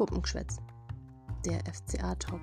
Puppengeschwätz, 0.00 0.56
der 1.44 1.60
FCA-Talk. 1.70 2.40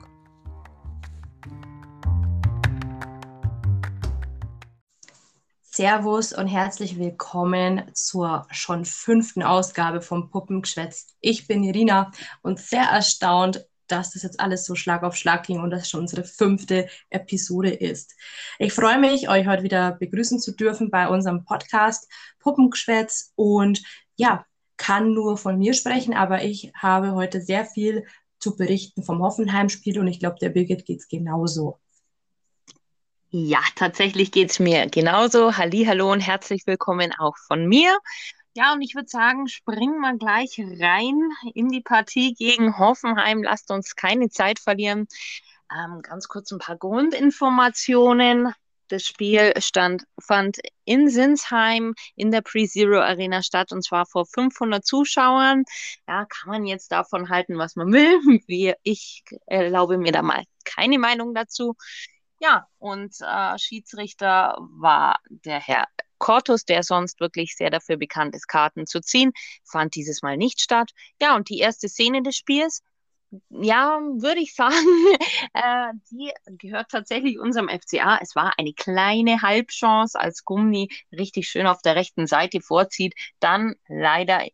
Servus 5.64 6.34
und 6.34 6.46
herzlich 6.46 7.00
willkommen 7.00 7.90
zur 7.96 8.46
schon 8.52 8.86
fünften 8.86 9.42
Ausgabe 9.42 10.04
vom 10.04 10.30
Puppengeschwätz. 10.30 11.16
Ich 11.20 11.48
bin 11.48 11.64
Irina 11.64 12.12
und 12.44 12.60
sehr 12.60 12.84
erstaunt, 12.84 13.66
dass 13.88 14.12
das 14.12 14.22
jetzt 14.22 14.40
alles 14.40 14.64
so 14.64 14.76
Schlag 14.76 15.02
auf 15.02 15.16
Schlag 15.16 15.48
ging 15.48 15.60
und 15.60 15.72
das 15.72 15.90
schon 15.90 16.02
unsere 16.02 16.26
fünfte 16.26 16.88
Episode 17.10 17.72
ist. 17.72 18.14
Ich 18.60 18.72
freue 18.72 19.00
mich, 19.00 19.30
euch 19.30 19.48
heute 19.48 19.64
wieder 19.64 19.94
begrüßen 19.94 20.40
zu 20.40 20.52
dürfen 20.52 20.92
bei 20.92 21.08
unserem 21.08 21.44
Podcast 21.44 22.08
Puppengeschwätz 22.38 23.34
und 23.36 23.82
ja, 24.16 24.46
kann 24.78 25.14
nur 25.14 25.38
von 25.38 25.58
mir 25.58 25.74
sprechen, 25.74 26.14
aber 26.14 26.44
ich 26.44 26.72
habe 26.76 27.14
heute 27.14 27.42
sehr 27.42 27.66
viel 27.66 28.06
zu 28.40 28.56
berichten 28.56 29.04
vom 29.04 29.22
Hoffenheim-Spiel 29.22 30.00
und 30.00 30.08
ich 30.08 30.20
glaube, 30.20 30.38
der 30.40 30.50
Birgit 30.50 30.86
geht 30.86 31.00
es 31.00 31.08
genauso. 31.08 31.80
Ja, 33.30 33.60
tatsächlich 33.76 34.32
geht 34.32 34.52
es 34.52 34.60
mir 34.60 34.88
genauso. 34.88 35.58
Hallo 35.58 36.12
und 36.12 36.22
herzlich 36.22 36.66
willkommen 36.66 37.14
auch 37.18 37.36
von 37.38 37.68
mir. 37.68 37.98
Ja, 38.54 38.74
und 38.74 38.82
ich 38.82 38.96
würde 38.96 39.10
sagen, 39.10 39.48
springen 39.48 40.00
wir 40.00 40.18
gleich 40.18 40.60
rein 40.60 41.20
in 41.54 41.68
die 41.70 41.82
Partie 41.82 42.34
gegen 42.34 42.78
Hoffenheim. 42.78 43.44
Lasst 43.44 43.70
uns 43.70 43.96
keine 43.96 44.30
Zeit 44.30 44.60
verlieren. 44.60 45.08
Ähm, 45.72 46.02
ganz 46.02 46.28
kurz 46.28 46.52
ein 46.52 46.60
paar 46.60 46.78
Grundinformationen. 46.78 48.54
Das 48.90 49.04
Spiel 49.04 49.54
stand, 49.60 50.04
fand 50.20 50.60
in 50.86 51.10
Sinsheim 51.10 51.94
in 52.16 52.32
der 52.32 52.42
Pre-Zero 52.42 53.02
Arena 53.02 53.44
statt 53.44 53.72
und 53.72 53.84
zwar 53.84 54.06
vor 54.06 54.26
500 54.26 54.86
Zuschauern. 54.86 55.64
Ja, 56.08 56.26
kann 56.26 56.52
man 56.52 56.66
jetzt 56.66 56.92
davon 56.92 57.30
halten, 57.30 57.58
was 57.58 57.76
man 57.76 57.92
will. 57.92 58.20
Wie 58.48 58.74
ich 58.84 59.24
erlaube 59.46 59.98
mir 59.98 60.12
da 60.12 60.22
mal 60.22 60.44
keine 60.64 61.00
Meinung 61.00 61.34
dazu. 61.34 61.76
Ja, 62.40 62.68
und 62.78 63.16
äh, 63.22 63.58
Schiedsrichter 63.58 64.58
war 64.60 65.18
der 65.30 65.60
Herr 65.60 65.88
Cortus, 66.20 66.66
der 66.66 66.84
sonst 66.84 67.20
wirklich 67.20 67.56
sehr 67.56 67.70
dafür 67.70 67.98
bekannt 67.98 68.36
ist, 68.36 68.48
Karten 68.48 68.86
zu 68.86 69.02
ziehen, 69.02 69.32
fand 69.64 69.96
dieses 69.96 70.22
Mal 70.22 70.38
nicht 70.38 70.62
statt. 70.62 70.92
Ja, 71.22 71.36
und 71.36 71.50
die 71.50 71.60
erste 71.60 71.90
Szene 71.90 72.22
des 72.22 72.36
Spiels, 72.36 72.84
ja, 73.50 74.00
würde 74.00 74.40
ich 74.40 74.56
sagen, 74.56 74.76
äh, 75.54 75.94
die 76.12 76.32
gehört 76.58 76.90
tatsächlich 76.90 77.40
unserem 77.40 77.70
FCA. 77.70 78.20
Es 78.22 78.36
war 78.36 78.54
eine 78.58 78.74
kleine 78.74 79.42
Halbchance, 79.42 80.20
als 80.20 80.46
Gummi 80.46 80.90
richtig 81.12 81.48
schön 81.50 81.68
auf 81.68 81.82
der 81.82 81.96
rechten 81.96 82.28
Seite 82.28 82.62
vorzieht. 82.62 83.14
Dann 83.40 83.76
leider 83.88 84.46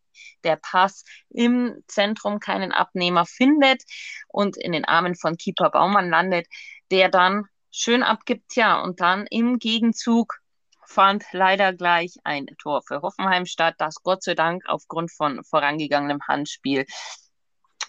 der 0.42 0.56
Pass 0.56 1.04
im 1.30 1.82
Zentrum 1.86 2.40
keinen 2.40 2.72
Abnehmer 2.72 3.26
findet 3.26 3.82
und 4.28 4.56
in 4.56 4.72
den 4.72 4.84
Armen 4.84 5.14
von 5.14 5.36
Keeper 5.36 5.70
Baumann 5.70 6.10
landet, 6.10 6.46
der 6.90 7.08
dann 7.08 7.44
schön 7.70 8.02
abgibt. 8.02 8.56
Ja, 8.56 8.80
und 8.80 9.00
dann 9.00 9.26
im 9.30 9.58
Gegenzug 9.58 10.40
fand 10.86 11.24
leider 11.32 11.72
gleich 11.72 12.16
ein 12.24 12.46
Tor 12.58 12.82
für 12.86 13.02
Hoffenheim 13.02 13.46
statt, 13.46 13.74
das 13.78 14.02
Gott 14.02 14.22
sei 14.22 14.34
Dank 14.34 14.64
aufgrund 14.66 15.10
von 15.10 15.42
vorangegangenem 15.44 16.20
Handspiel 16.28 16.86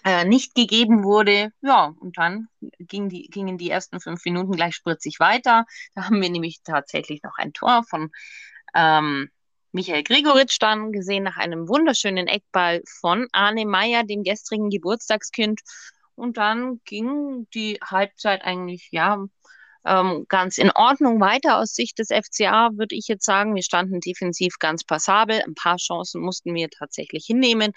äh, 0.04 0.24
nicht 0.24 0.54
gegeben 0.54 1.02
wurde. 1.02 1.50
Ja, 1.62 1.94
und 2.00 2.16
dann 2.18 2.48
ging 2.78 3.08
die, 3.08 3.28
gingen 3.28 3.58
die 3.58 3.70
ersten 3.70 4.00
fünf 4.00 4.24
Minuten 4.24 4.52
gleich 4.52 4.74
spritzig 4.74 5.18
weiter. 5.18 5.66
Da 5.94 6.04
haben 6.04 6.22
wir 6.22 6.30
nämlich 6.30 6.62
tatsächlich 6.62 7.22
noch 7.22 7.36
ein 7.38 7.52
Tor 7.52 7.84
von 7.88 8.10
ähm, 8.74 9.30
Michael 9.72 10.04
Gregoritsch 10.04 10.58
dann 10.60 10.92
gesehen 10.92 11.24
nach 11.24 11.36
einem 11.36 11.68
wunderschönen 11.68 12.28
Eckball 12.28 12.82
von 13.00 13.26
Arne 13.32 13.66
Meyer, 13.66 14.04
dem 14.04 14.22
gestrigen 14.22 14.70
Geburtstagskind. 14.70 15.60
Und 16.14 16.36
dann 16.36 16.80
ging 16.84 17.46
die 17.52 17.78
Halbzeit 17.84 18.42
eigentlich, 18.42 18.88
ja, 18.92 19.24
ähm, 19.84 20.26
ganz 20.28 20.58
in 20.58 20.70
Ordnung 20.70 21.20
weiter 21.20 21.58
aus 21.58 21.74
Sicht 21.74 21.98
des 21.98 22.08
FCA, 22.08 22.70
würde 22.74 22.94
ich 22.96 23.06
jetzt 23.08 23.24
sagen. 23.24 23.54
Wir 23.54 23.62
standen 23.62 24.00
defensiv 24.00 24.58
ganz 24.58 24.84
passabel. 24.84 25.42
Ein 25.42 25.54
paar 25.54 25.76
Chancen 25.76 26.22
mussten 26.22 26.54
wir 26.54 26.68
tatsächlich 26.70 27.24
hinnehmen. 27.26 27.72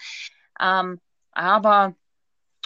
Ähm, 0.60 1.00
aber 1.32 1.94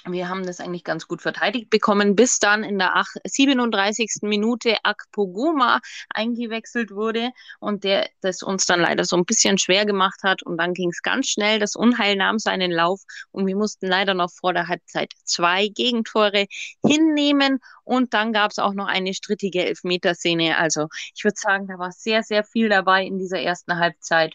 wir 0.07 0.29
haben 0.29 0.45
das 0.45 0.61
eigentlich 0.61 0.85
ganz 0.85 1.09
gut 1.09 1.23
verteidigt 1.23 1.71
bekommen, 1.71 2.15
bis 2.15 2.39
dann 2.39 2.63
in 2.63 2.79
der 2.79 3.05
37. 3.25 4.23
Minute 4.23 4.77
Akpoguma 4.83 5.81
eingewechselt 6.11 6.91
wurde 6.91 7.31
und 7.59 7.85
der 7.85 8.09
das 8.21 8.43
uns 8.43 8.67
dann 8.67 8.81
leider 8.81 9.05
so 9.05 9.17
ein 9.17 9.25
bisschen 9.25 9.59
schwer 9.59 9.87
gemacht 9.87 10.21
hat. 10.23 10.43
Und 10.43 10.59
dann 10.59 10.75
ging 10.75 10.91
es 10.91 11.03
ganz 11.03 11.29
schnell. 11.29 11.59
Das 11.59 11.75
Unheil 11.75 12.17
nahm 12.17 12.39
seinen 12.39 12.71
Lauf 12.71 13.01
und 13.31 13.47
wir 13.47 13.57
mussten 13.57 13.87
leider 13.87 14.15
noch 14.15 14.31
vor 14.31 14.53
der 14.53 14.69
Halbzeit 14.69 15.13
zwei 15.25 15.69
Gegentore 15.69 16.47
hinnehmen. 16.85 17.61
Und 17.85 18.15
dann 18.15 18.33
gab 18.33 18.51
es 18.51 18.59
auch 18.59 18.75
noch 18.75 18.87
eine 18.87 19.15
strittige 19.15 19.65
Elfmeterszene. 19.65 20.57
Also 20.59 20.89
ich 21.15 21.25
würde 21.25 21.37
sagen, 21.39 21.67
da 21.67 21.79
war 21.79 21.93
sehr, 21.93 22.23
sehr 22.23 22.45
viel 22.45 22.69
dabei 22.69 23.05
in 23.05 23.19
dieser 23.19 23.41
ersten 23.41 23.79
Halbzeit. 23.79 24.35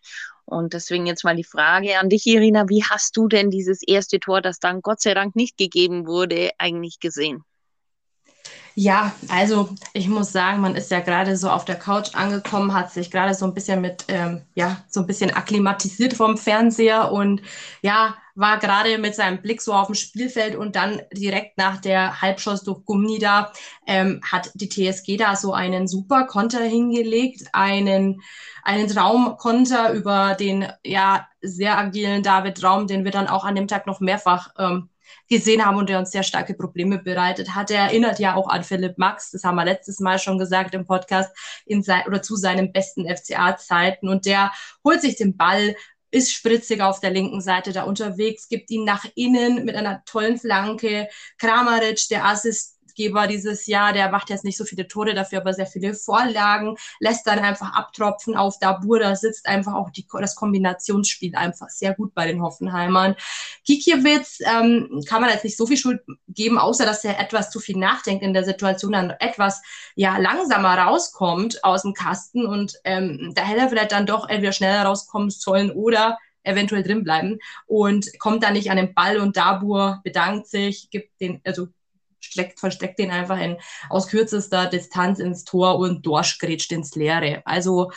Und 0.50 0.74
deswegen 0.74 1.06
jetzt 1.06 1.24
mal 1.24 1.36
die 1.36 1.44
Frage 1.44 2.00
an 2.00 2.10
dich, 2.10 2.26
Irina, 2.26 2.68
wie 2.70 2.84
hast 2.84 3.16
du 3.16 3.28
denn 3.28 3.52
dieses 3.52 3.82
erste 3.86 4.20
Tor, 4.20 4.42
das 4.42 4.60
dann 4.60 4.82
Gott 4.82 5.00
sei 5.00 5.14
Dank 5.14 5.36
nicht 5.36 5.58
gegeben 5.58 6.08
wurde, 6.08 6.50
eigentlich 6.58 7.00
gesehen? 7.00 7.44
Ja, 8.82 9.14
also 9.28 9.68
ich 9.92 10.08
muss 10.08 10.32
sagen, 10.32 10.62
man 10.62 10.74
ist 10.74 10.90
ja 10.90 11.02
gerade 11.02 11.36
so 11.36 11.50
auf 11.50 11.66
der 11.66 11.76
Couch 11.76 12.16
angekommen, 12.16 12.74
hat 12.74 12.94
sich 12.94 13.12
gerade 13.12 13.34
so 13.34 13.46
ein 13.46 13.54
bisschen 13.54 13.82
mit, 13.82 14.06
ähm, 14.08 14.44
ja, 14.56 14.86
so 14.88 15.02
ein 15.02 15.06
bisschen 15.06 15.32
akklimatisiert 15.32 16.14
vom 16.14 16.38
Fernseher 16.38 17.12
und 17.12 17.42
ja, 17.82 18.16
war 18.36 18.58
gerade 18.58 18.98
mit 18.98 19.16
seinem 19.16 19.42
Blick 19.42 19.62
so 19.62 19.74
auf 19.74 19.88
dem 19.88 19.96
Spielfeld 19.96 20.56
und 20.56 20.78
dann 20.78 21.02
direkt 21.12 21.58
nach 21.58 21.82
der 21.82 22.22
Halbschuss 22.22 22.64
durch 22.64 22.86
Gummi 22.86 23.20
da 23.20 23.52
ähm, 23.86 24.22
hat 24.24 24.50
die 24.54 24.70
TSG 24.70 25.18
da 25.18 25.36
so 25.36 25.52
einen 25.52 25.90
super 25.90 26.24
Konter 26.24 26.62
hingelegt, 26.62 27.50
einen, 27.52 28.22
einen 28.64 28.88
Traumkonter 28.88 29.92
über 29.92 30.36
den 30.36 30.72
ja 30.86 31.28
sehr 31.42 31.78
agilen 31.78 32.24
David 32.24 32.64
Raum, 32.64 32.88
den 32.88 33.04
wir 33.04 33.12
dann 33.12 33.28
auch 33.28 33.44
an 33.44 33.56
dem 33.56 33.68
Tag 33.68 33.88
noch 33.88 34.00
mehrfach 34.00 34.52
ähm, 34.58 34.88
gesehen 35.28 35.66
haben 35.66 35.78
und 35.78 35.90
der 35.90 36.00
uns 36.00 36.12
sehr 36.12 36.24
starke 36.24 36.54
Probleme 36.54 37.00
bereitet 37.00 37.56
hat. 37.56 37.72
Er 37.72 37.84
erinnert 37.84 38.20
ja 38.20 38.36
auch 38.36 38.48
an 38.50 38.64
Philipp 38.64 38.98
Max, 38.98 39.32
das 39.32 39.44
haben 39.44 39.56
wir 39.56 39.66
letztes 39.66 40.00
Mal 40.00 40.20
schon 40.20 40.38
gesagt 40.38 40.74
im 40.74 40.86
Podcast, 40.86 41.30
in 41.66 41.84
sein, 41.84 42.04
oder 42.08 42.22
zu 42.22 42.36
seinen 42.36 42.72
besten 42.72 43.08
FCA-Zeiten. 43.08 44.10
Und 44.10 44.26
der 44.26 44.52
holt 44.84 45.02
sich 45.02 45.16
den 45.16 45.38
Ball, 45.38 45.76
ist 46.12 46.34
spritzig 46.34 46.82
auf 46.82 47.00
der 47.00 47.12
linken 47.12 47.42
Seite 47.42 47.72
da 47.72 47.84
unterwegs, 47.84 48.50
gibt 48.50 48.72
ihn 48.72 48.84
nach 48.84 49.06
innen 49.16 49.66
mit 49.66 49.76
einer 49.76 50.04
tollen 50.06 50.38
Flanke. 50.38 51.08
Kramaric, 51.38 52.08
der 52.10 52.26
Assist, 52.26 52.79
Geber 52.94 53.28
dieses 53.28 53.68
Jahr. 53.68 53.94
Der 53.94 54.10
macht 54.10 54.30
jetzt 54.30 54.44
nicht 54.44 54.58
so 54.58 54.66
viele 54.66 54.88
Tore, 54.88 55.14
dafür 55.14 55.40
aber 55.40 55.54
sehr 55.54 55.66
viele 55.66 55.94
Vorlagen, 55.94 56.76
lässt 57.00 57.28
dann 57.28 57.40
einfach 57.40 57.74
abtropfen 57.74 58.36
auf 58.36 58.60
Dabur. 58.60 59.00
Da 59.00 59.16
sitzt 59.16 59.48
einfach 59.48 59.74
auch 59.74 59.90
die, 59.90 60.06
das 60.20 60.36
Kombinationsspiel 60.36 61.36
einfach 61.36 61.70
sehr 61.70 61.94
gut 61.94 62.14
bei 62.14 62.28
den 62.28 62.42
Hoffenheimern. 62.42 63.16
Kikiewicz 63.66 64.40
ähm, 64.42 65.04
kann 65.08 65.22
man 65.22 65.30
jetzt 65.30 65.44
nicht 65.44 65.58
so 65.58 65.66
viel 65.66 65.78
Schuld 65.78 66.02
geben, 66.28 66.58
außer 66.58 66.86
dass 66.86 67.04
er 67.04 67.20
etwas 67.20 67.52
zu 67.52 67.60
viel 67.60 67.78
nachdenkt 67.78 68.24
in 68.24 68.34
der 68.34 68.44
Situation, 68.44 68.94
dann 68.94 69.12
etwas 69.20 69.62
ja 69.96 70.18
langsamer 70.18 70.78
rauskommt 70.78 71.64
aus 71.64 71.84
dem 71.84 71.94
Kasten 71.94 72.46
und 72.46 72.76
ähm, 72.84 73.32
da 73.36 73.44
hätte 73.44 73.62
er 73.62 73.70
vielleicht 73.70 73.92
dann 73.92 74.06
doch 74.06 74.28
entweder 74.28 74.52
schneller 74.52 74.84
rauskommen 74.84 75.30
sollen 75.30 75.72
oder 75.72 76.18
eventuell 76.44 76.84
drin 76.84 77.04
bleiben 77.04 77.40
und 77.68 78.08
kommt 78.20 78.44
dann 78.44 78.54
nicht 78.54 78.72
an 78.72 78.78
den 78.78 78.94
Ball 78.94 79.18
und 79.18 79.38
Dabur 79.38 80.00
bedankt 80.04 80.48
sich, 80.48 80.90
gibt 80.90 81.20
den, 81.22 81.42
also 81.46 81.68
steckt, 82.20 82.60
versteckt 82.60 83.00
den 83.00 83.12
einfach 83.12 83.40
in, 83.40 83.58
aus 83.90 84.08
kürzester 84.08 84.68
Distanz 84.68 85.20
ins 85.20 85.44
Tor 85.44 85.78
und 85.80 86.06
durchgrätscht 86.06 86.72
ins 86.72 86.96
Leere. 86.96 87.42
Also 87.46 87.92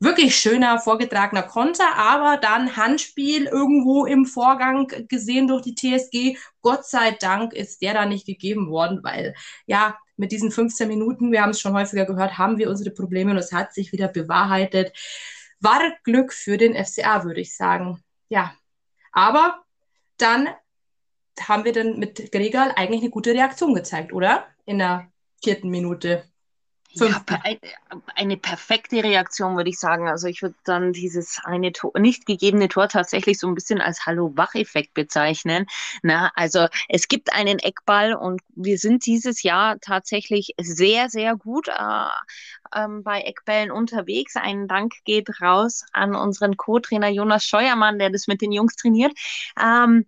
wirklich 0.00 0.36
schöner 0.36 0.78
vorgetragener 0.78 1.42
Konter, 1.42 1.96
aber 1.96 2.36
dann 2.36 2.76
Handspiel 2.76 3.46
irgendwo 3.46 4.04
im 4.06 4.26
Vorgang 4.26 4.86
gesehen 5.08 5.48
durch 5.48 5.62
die 5.62 5.74
TSG. 5.74 6.36
Gott 6.60 6.84
sei 6.86 7.12
Dank 7.12 7.52
ist 7.52 7.82
der 7.82 7.94
da 7.94 8.06
nicht 8.06 8.26
gegeben 8.26 8.70
worden, 8.70 9.00
weil 9.02 9.34
ja, 9.66 9.98
mit 10.16 10.32
diesen 10.32 10.50
15 10.50 10.88
Minuten, 10.88 11.32
wir 11.32 11.42
haben 11.42 11.50
es 11.50 11.60
schon 11.60 11.74
häufiger 11.74 12.04
gehört, 12.04 12.38
haben 12.38 12.58
wir 12.58 12.70
unsere 12.70 12.90
Probleme 12.90 13.32
und 13.32 13.38
es 13.38 13.52
hat 13.52 13.74
sich 13.74 13.92
wieder 13.92 14.08
bewahrheitet. 14.08 14.92
War 15.60 15.80
Glück 16.04 16.32
für 16.32 16.56
den 16.56 16.74
FCA, 16.74 17.24
würde 17.24 17.40
ich 17.40 17.56
sagen. 17.56 18.02
Ja, 18.28 18.54
aber 19.12 19.64
dann 20.18 20.48
haben 21.40 21.64
wir 21.64 21.72
dann 21.72 21.98
mit 21.98 22.32
Gregal 22.32 22.72
eigentlich 22.76 23.00
eine 23.00 23.10
gute 23.10 23.32
Reaktion 23.32 23.74
gezeigt, 23.74 24.12
oder? 24.12 24.46
In 24.66 24.78
der 24.78 25.10
vierten 25.42 25.68
Minute. 25.68 26.24
Ja, 26.96 27.24
eine 28.14 28.36
perfekte 28.36 29.02
Reaktion, 29.02 29.56
würde 29.56 29.70
ich 29.70 29.78
sagen. 29.78 30.08
Also 30.08 30.28
ich 30.28 30.42
würde 30.42 30.54
dann 30.64 30.92
dieses 30.92 31.40
eine 31.42 31.72
Tor, 31.72 31.92
nicht 31.98 32.24
gegebene 32.24 32.68
Tor 32.68 32.88
tatsächlich 32.88 33.38
so 33.38 33.48
ein 33.48 33.54
bisschen 33.54 33.80
als 33.80 34.06
Hallo-Wach-Effekt 34.06 34.94
bezeichnen. 34.94 35.66
Na, 36.02 36.30
also 36.36 36.68
es 36.88 37.08
gibt 37.08 37.32
einen 37.32 37.58
Eckball 37.58 38.14
und 38.14 38.42
wir 38.54 38.78
sind 38.78 39.06
dieses 39.06 39.42
Jahr 39.42 39.80
tatsächlich 39.80 40.54
sehr, 40.60 41.10
sehr 41.10 41.36
gut 41.36 41.68
äh, 41.68 42.78
ähm, 42.78 43.02
bei 43.02 43.22
Eckbällen 43.22 43.72
unterwegs. 43.72 44.36
Ein 44.36 44.68
Dank 44.68 44.92
geht 45.04 45.40
raus 45.42 45.84
an 45.92 46.14
unseren 46.14 46.56
Co-Trainer 46.56 47.08
Jonas 47.08 47.44
Scheuermann, 47.44 47.98
der 47.98 48.10
das 48.10 48.28
mit 48.28 48.40
den 48.40 48.52
Jungs 48.52 48.76
trainiert. 48.76 49.12
Ähm, 49.60 50.06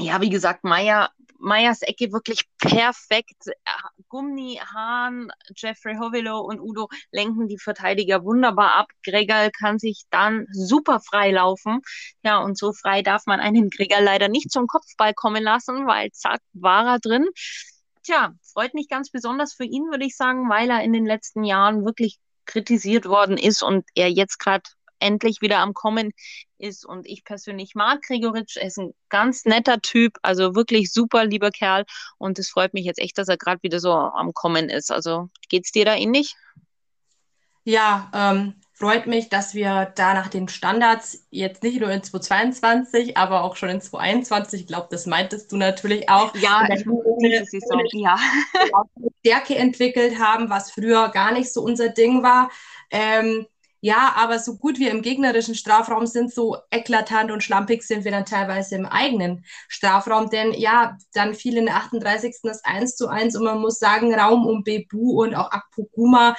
ja, 0.00 0.20
wie 0.20 0.30
gesagt, 0.30 0.64
Meier, 0.64 1.10
Meyers 1.38 1.82
Ecke 1.82 2.12
wirklich 2.12 2.44
perfekt. 2.58 3.50
Gumni, 4.08 4.60
Hahn, 4.74 5.30
Jeffrey 5.56 5.96
Hovelo 5.96 6.40
und 6.40 6.60
Udo 6.60 6.88
lenken 7.12 7.48
die 7.48 7.58
Verteidiger 7.58 8.24
wunderbar 8.24 8.74
ab. 8.74 8.88
Gregal 9.04 9.50
kann 9.50 9.78
sich 9.78 10.04
dann 10.10 10.46
super 10.52 11.00
frei 11.00 11.30
laufen. 11.30 11.80
Ja, 12.22 12.38
und 12.38 12.58
so 12.58 12.72
frei 12.72 13.02
darf 13.02 13.26
man 13.26 13.40
einen 13.40 13.70
Gregal 13.70 14.04
leider 14.04 14.28
nicht 14.28 14.50
zum 14.50 14.66
Kopfball 14.66 15.14
kommen 15.14 15.42
lassen, 15.42 15.86
weil 15.86 16.10
zack, 16.12 16.40
war 16.52 16.86
er 16.86 16.98
drin. 16.98 17.26
Tja, 18.02 18.32
freut 18.52 18.74
mich 18.74 18.88
ganz 18.88 19.10
besonders 19.10 19.54
für 19.54 19.64
ihn, 19.64 19.90
würde 19.90 20.04
ich 20.04 20.16
sagen, 20.16 20.48
weil 20.48 20.70
er 20.70 20.82
in 20.82 20.92
den 20.92 21.06
letzten 21.06 21.44
Jahren 21.44 21.84
wirklich 21.84 22.18
kritisiert 22.46 23.06
worden 23.06 23.38
ist 23.38 23.62
und 23.62 23.84
er 23.94 24.10
jetzt 24.10 24.38
gerade 24.38 24.68
endlich 25.00 25.40
wieder 25.40 25.58
am 25.58 25.74
Kommen 25.74 26.12
ist. 26.58 26.86
Und 26.86 27.06
ich 27.06 27.24
persönlich 27.24 27.74
mag 27.74 28.02
Gregoritsch. 28.02 28.56
Er 28.56 28.68
ist 28.68 28.78
ein 28.78 28.94
ganz 29.08 29.44
netter 29.44 29.80
Typ, 29.80 30.18
also 30.22 30.54
wirklich 30.54 30.92
super 30.92 31.24
lieber 31.24 31.50
Kerl. 31.50 31.84
Und 32.18 32.38
es 32.38 32.50
freut 32.50 32.74
mich 32.74 32.84
jetzt 32.84 33.00
echt, 33.00 33.18
dass 33.18 33.28
er 33.28 33.36
gerade 33.36 33.62
wieder 33.62 33.80
so 33.80 33.92
am 33.92 34.32
Kommen 34.34 34.68
ist. 34.68 34.92
Also 34.92 35.28
geht 35.48 35.64
es 35.64 35.72
dir 35.72 35.84
da 35.84 35.94
ähnlich? 35.94 36.36
Ja, 37.64 38.10
ähm, 38.14 38.54
freut 38.72 39.06
mich, 39.06 39.28
dass 39.28 39.54
wir 39.54 39.92
da 39.94 40.14
nach 40.14 40.28
den 40.28 40.48
Standards 40.48 41.26
jetzt 41.30 41.62
nicht 41.62 41.80
nur 41.80 41.90
in 41.90 42.02
2022, 42.02 43.16
aber 43.18 43.44
auch 43.44 43.56
schon 43.56 43.68
in 43.68 43.82
2021, 43.82 44.62
ich 44.62 44.66
glaube, 44.66 44.88
das 44.90 45.04
meintest 45.04 45.52
du 45.52 45.56
natürlich 45.56 46.08
auch, 46.08 46.34
ja, 46.36 46.64
ich 46.64 46.86
eine, 46.86 47.44
Saison, 47.44 47.82
ja. 47.92 48.16
Stärke 49.20 49.56
entwickelt 49.56 50.18
haben, 50.18 50.48
was 50.48 50.70
früher 50.70 51.10
gar 51.10 51.32
nicht 51.32 51.52
so 51.52 51.62
unser 51.62 51.90
Ding 51.90 52.22
war. 52.22 52.50
Ähm, 52.90 53.46
ja, 53.82 54.12
aber 54.16 54.38
so 54.38 54.56
gut 54.56 54.78
wir 54.78 54.90
im 54.90 55.00
gegnerischen 55.00 55.54
Strafraum 55.54 56.06
sind, 56.06 56.32
so 56.32 56.58
eklatant 56.70 57.30
und 57.30 57.42
schlampig 57.42 57.82
sind 57.82 58.04
wir 58.04 58.10
dann 58.10 58.26
teilweise 58.26 58.74
im 58.76 58.84
eigenen 58.84 59.44
Strafraum. 59.68 60.28
Denn 60.28 60.52
ja, 60.52 60.98
dann 61.14 61.34
fiel 61.34 61.56
in 61.56 61.66
der 61.66 61.76
38. 61.76 62.36
das 62.42 62.62
1 62.64 62.96
zu 62.96 63.08
1 63.08 63.36
und 63.36 63.44
man 63.44 63.58
muss 63.58 63.78
sagen, 63.78 64.14
Raum 64.14 64.46
um 64.46 64.64
Bebu 64.64 65.22
und 65.22 65.34
auch 65.34 65.50
Akpoguma, 65.50 66.36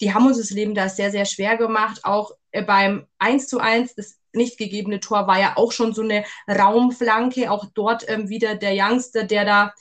die 0.00 0.14
haben 0.14 0.26
uns 0.26 0.38
das 0.38 0.50
Leben 0.50 0.74
da 0.74 0.88
sehr, 0.88 1.10
sehr 1.10 1.24
schwer 1.24 1.56
gemacht. 1.56 2.04
Auch 2.04 2.32
äh, 2.52 2.62
beim 2.62 3.06
1 3.18 3.48
zu 3.48 3.58
1, 3.58 3.96
das 3.96 4.18
nicht 4.32 4.58
gegebene 4.58 5.00
Tor 5.00 5.26
war 5.26 5.40
ja 5.40 5.56
auch 5.56 5.72
schon 5.72 5.94
so 5.94 6.02
eine 6.02 6.24
Raumflanke. 6.48 7.50
Auch 7.50 7.66
dort 7.74 8.08
ähm, 8.08 8.28
wieder 8.28 8.54
der 8.54 8.72
Youngster, 8.74 9.24
der 9.24 9.44
da 9.44 9.74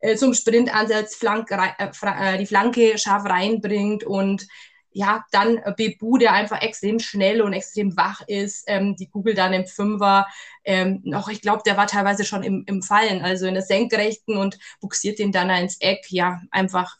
äh, 0.00 0.16
zum 0.16 0.34
Sprintansatz 0.34 1.16
Flank, 1.16 1.50
äh, 1.50 1.90
äh, 2.02 2.38
die 2.38 2.46
Flanke 2.46 2.98
scharf 2.98 3.24
reinbringt 3.24 4.04
und 4.04 4.46
ja, 4.92 5.24
dann 5.30 5.58
äh, 5.58 5.72
Bebu, 5.76 6.18
der 6.18 6.32
einfach 6.32 6.60
extrem 6.62 6.98
schnell 6.98 7.42
und 7.42 7.52
extrem 7.52 7.96
wach 7.96 8.22
ist, 8.26 8.64
ähm, 8.66 8.96
die 8.96 9.08
Kugel 9.08 9.34
dann 9.34 9.52
im 9.52 9.66
Fünfer, 9.66 10.26
ähm, 10.64 11.00
noch, 11.04 11.28
ich 11.28 11.40
glaube, 11.40 11.62
der 11.64 11.76
war 11.76 11.86
teilweise 11.86 12.24
schon 12.24 12.42
im, 12.42 12.64
im 12.66 12.82
Fallen, 12.82 13.22
also 13.22 13.46
in 13.46 13.54
der 13.54 13.62
Senkrechten 13.62 14.36
und 14.36 14.58
buxiert 14.80 15.18
den 15.18 15.32
dann 15.32 15.50
ins 15.50 15.80
Eck. 15.80 16.06
Ja, 16.10 16.40
einfach 16.50 16.96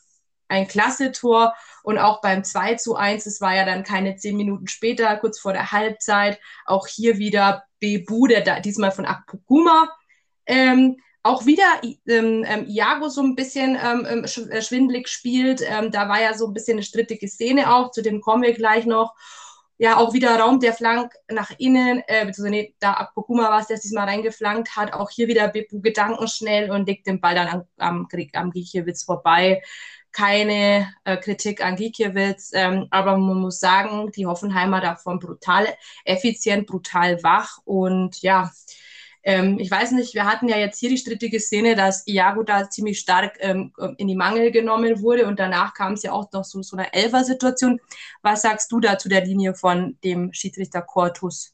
ein 0.47 0.67
klasse 0.67 1.11
Tor. 1.11 1.53
Und 1.83 1.97
auch 1.97 2.21
beim 2.21 2.43
2 2.43 2.75
zu 2.75 2.95
1, 2.95 3.25
es 3.25 3.41
war 3.41 3.55
ja 3.55 3.65
dann 3.65 3.83
keine 3.83 4.15
zehn 4.17 4.37
Minuten 4.37 4.67
später, 4.67 5.15
kurz 5.17 5.39
vor 5.39 5.53
der 5.53 5.71
Halbzeit, 5.71 6.39
auch 6.65 6.87
hier 6.87 7.17
wieder 7.17 7.63
Bebu, 7.79 8.27
der 8.27 8.41
da, 8.41 8.59
diesmal 8.59 8.91
von 8.91 9.05
Akpokuma. 9.05 9.89
Ähm, 10.45 10.97
auch 11.23 11.45
wieder 11.45 11.81
ähm, 12.07 12.45
ähm, 12.47 12.65
Iago 12.67 13.09
so 13.09 13.21
ein 13.21 13.35
bisschen 13.35 13.77
ähm, 13.81 14.07
ähm 14.09 14.23
äh, 14.23 14.61
schwindlig 14.61 15.07
spielt. 15.07 15.61
Ähm, 15.61 15.91
da 15.91 16.09
war 16.09 16.21
ja 16.21 16.33
so 16.33 16.47
ein 16.47 16.53
bisschen 16.53 16.75
eine 16.75 16.83
strittige 16.83 17.27
Szene 17.27 17.73
auch, 17.73 17.91
zu 17.91 18.01
dem 18.01 18.21
kommen 18.21 18.43
wir 18.43 18.53
gleich 18.53 18.85
noch. 18.85 19.13
Ja, 19.77 19.97
auch 19.97 20.13
wieder 20.13 20.39
Raum 20.39 20.59
der 20.59 20.73
Flank 20.73 21.13
nach 21.27 21.51
innen, 21.57 22.03
äh, 22.07 22.25
beziehungsweise 22.25 22.49
nee, 22.49 22.75
da 22.79 22.93
Akpokuma 22.93 23.49
war 23.49 23.61
es, 23.61 23.67
der 23.67 23.77
es 23.77 23.81
diesmal 23.81 24.07
reingeflankt 24.07 24.75
hat. 24.75 24.93
Auch 24.93 25.09
hier 25.09 25.27
wieder 25.27 25.47
Bepu 25.47 25.81
gedankenschnell 25.81 26.69
und 26.69 26.87
legt 26.87 27.07
den 27.07 27.19
Ball 27.19 27.33
dann 27.33 27.47
am, 27.47 27.63
am, 27.77 28.07
am 28.33 28.51
Gikiewicz 28.51 29.03
vorbei. 29.03 29.63
Keine 30.11 30.93
äh, 31.03 31.17
Kritik 31.17 31.65
an 31.65 31.77
Gikiewicz, 31.77 32.51
ähm, 32.53 32.87
aber 32.91 33.17
man 33.17 33.39
muss 33.39 33.59
sagen, 33.59 34.11
die 34.11 34.27
Hoffenheimer 34.27 34.81
davon 34.81 35.19
brutal 35.19 35.67
effizient, 36.05 36.67
brutal 36.67 37.23
wach 37.23 37.57
und 37.63 38.21
ja, 38.21 38.51
ähm, 39.23 39.59
ich 39.59 39.69
weiß 39.69 39.91
nicht, 39.91 40.13
wir 40.13 40.25
hatten 40.25 40.47
ja 40.47 40.57
jetzt 40.57 40.79
hier 40.79 40.89
die 40.89 40.97
strittige 40.97 41.39
Szene, 41.39 41.75
dass 41.75 42.07
Iago 42.07 42.43
da 42.43 42.69
ziemlich 42.69 42.99
stark 42.99 43.37
ähm, 43.39 43.73
in 43.97 44.07
die 44.07 44.15
Mangel 44.15 44.51
genommen 44.51 45.01
wurde 45.01 45.27
und 45.27 45.39
danach 45.39 45.73
kam 45.73 45.93
es 45.93 46.03
ja 46.03 46.11
auch 46.11 46.31
noch 46.31 46.43
so, 46.43 46.61
so 46.61 46.75
eine 46.75 46.93
Elfer-Situation. 46.93 47.79
Was 48.21 48.41
sagst 48.41 48.71
du 48.71 48.79
da 48.79 48.97
zu 48.97 49.09
der 49.09 49.25
Linie 49.25 49.53
von 49.53 49.97
dem 50.03 50.33
Schiedsrichter 50.33 50.81
Cortus? 50.81 51.53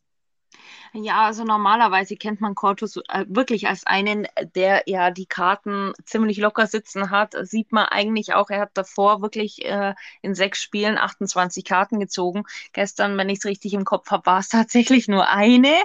Ja, 0.93 1.25
also 1.25 1.43
normalerweise 1.43 2.15
kennt 2.15 2.41
man 2.41 2.55
Cortus 2.55 2.97
äh, 2.97 3.25
wirklich 3.27 3.67
als 3.67 3.85
einen, 3.85 4.27
der 4.55 4.83
ja 4.85 5.11
die 5.11 5.25
Karten 5.25 5.93
ziemlich 6.05 6.37
locker 6.37 6.67
sitzen 6.67 7.09
hat. 7.11 7.35
Sieht 7.41 7.71
man 7.71 7.85
eigentlich 7.85 8.33
auch, 8.33 8.49
er 8.49 8.61
hat 8.61 8.71
davor 8.73 9.21
wirklich 9.21 9.65
äh, 9.65 9.93
in 10.21 10.33
sechs 10.33 10.61
Spielen 10.61 10.97
28 10.97 11.65
Karten 11.65 11.99
gezogen. 11.99 12.43
Gestern, 12.73 13.17
wenn 13.17 13.29
ich 13.29 13.39
es 13.39 13.45
richtig 13.45 13.73
im 13.73 13.85
Kopf 13.85 14.09
habe, 14.11 14.25
war 14.25 14.39
es 14.39 14.49
tatsächlich 14.49 15.07
nur 15.07 15.27
eine. 15.27 15.75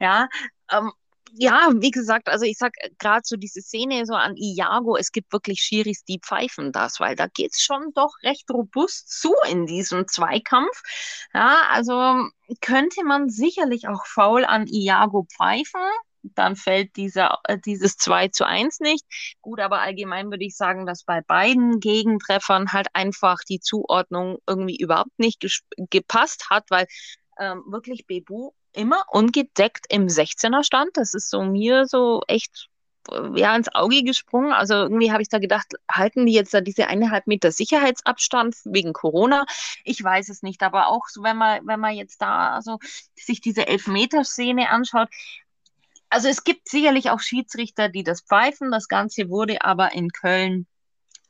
Ja, 0.00 0.28
ähm, 0.70 0.92
ja, 1.36 1.70
wie 1.74 1.90
gesagt, 1.90 2.28
also 2.28 2.44
ich 2.44 2.58
sag 2.58 2.72
äh, 2.78 2.90
gerade 2.98 3.22
so 3.24 3.36
diese 3.36 3.60
Szene 3.60 4.06
so 4.06 4.14
an 4.14 4.36
Iago, 4.36 4.96
es 4.96 5.10
gibt 5.12 5.32
wirklich 5.32 5.60
Schiris, 5.60 6.04
die 6.04 6.20
pfeifen 6.20 6.72
das, 6.72 7.00
weil 7.00 7.16
da 7.16 7.26
geht 7.26 7.52
es 7.52 7.62
schon 7.62 7.92
doch 7.94 8.12
recht 8.22 8.48
robust 8.50 9.20
zu 9.20 9.34
in 9.50 9.66
diesem 9.66 10.06
Zweikampf. 10.06 10.82
Ja, 11.34 11.62
also 11.70 12.28
könnte 12.60 13.04
man 13.04 13.28
sicherlich 13.30 13.88
auch 13.88 14.06
faul 14.06 14.44
an 14.44 14.66
Iago 14.66 15.26
pfeifen. 15.36 15.80
Dann 16.22 16.56
fällt 16.56 16.96
dieser, 16.96 17.38
äh, 17.44 17.58
dieses 17.58 17.96
2 17.98 18.28
zu 18.28 18.46
1 18.46 18.80
nicht. 18.80 19.04
Gut, 19.42 19.60
aber 19.60 19.80
allgemein 19.80 20.30
würde 20.30 20.44
ich 20.44 20.56
sagen, 20.56 20.86
dass 20.86 21.04
bei 21.04 21.20
beiden 21.20 21.80
Gegentreffern 21.80 22.72
halt 22.72 22.88
einfach 22.94 23.38
die 23.48 23.60
Zuordnung 23.60 24.38
irgendwie 24.48 24.76
überhaupt 24.78 25.18
nicht 25.18 25.44
gepasst 25.90 26.48
hat, 26.48 26.64
weil 26.70 26.86
ähm, 27.38 27.62
wirklich 27.66 28.06
Bebu 28.06 28.52
immer 28.74 29.04
ungedeckt 29.10 29.86
im 29.88 30.06
16er 30.06 30.64
stand. 30.64 30.90
Das 30.94 31.14
ist 31.14 31.30
so 31.30 31.42
mir 31.42 31.86
so 31.86 32.22
echt 32.28 32.68
äh, 33.10 33.38
ja, 33.38 33.54
ins 33.56 33.74
Auge 33.74 34.02
gesprungen. 34.02 34.52
Also 34.52 34.74
irgendwie 34.74 35.12
habe 35.12 35.22
ich 35.22 35.28
da 35.28 35.38
gedacht, 35.38 35.66
halten 35.90 36.26
die 36.26 36.32
jetzt 36.32 36.54
da 36.54 36.60
diese 36.60 36.88
eineinhalb 36.88 37.26
Meter 37.26 37.52
Sicherheitsabstand 37.52 38.56
wegen 38.64 38.92
Corona? 38.92 39.46
Ich 39.84 40.02
weiß 40.02 40.28
es 40.28 40.42
nicht, 40.42 40.62
aber 40.62 40.88
auch 40.88 41.08
so, 41.08 41.22
wenn 41.22 41.36
man, 41.36 41.66
wenn 41.66 41.80
man 41.80 41.94
jetzt 41.94 42.20
da 42.20 42.54
also 42.54 42.78
sich 43.16 43.40
diese 43.40 43.66
Elfmeterszene 43.66 44.70
anschaut, 44.70 45.08
also 46.10 46.28
es 46.28 46.44
gibt 46.44 46.68
sicherlich 46.68 47.10
auch 47.10 47.20
Schiedsrichter, 47.20 47.88
die 47.88 48.04
das 48.04 48.20
pfeifen. 48.20 48.70
Das 48.70 48.88
Ganze 48.88 49.28
wurde 49.30 49.62
aber 49.62 49.92
in 49.94 50.10
Köln 50.10 50.66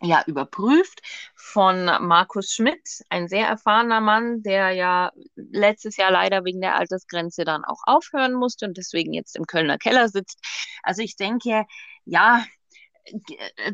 ja 0.04 0.22
überprüft 0.26 1.00
von 1.34 1.84
Markus 1.84 2.52
Schmidt, 2.52 3.02
ein 3.10 3.28
sehr 3.28 3.46
erfahrener 3.46 4.00
Mann, 4.00 4.42
der 4.42 4.70
ja 4.72 5.12
letztes 5.36 5.96
Jahr 5.96 6.10
leider 6.10 6.44
wegen 6.44 6.60
der 6.60 6.76
Altersgrenze 6.76 7.44
dann 7.44 7.64
auch 7.64 7.80
aufhören 7.84 8.34
musste 8.34 8.66
und 8.66 8.76
deswegen 8.76 9.12
jetzt 9.12 9.36
im 9.36 9.46
Kölner 9.46 9.78
Keller 9.78 10.08
sitzt. 10.08 10.40
Also 10.82 11.02
ich 11.02 11.16
denke, 11.16 11.64
ja, 12.04 12.44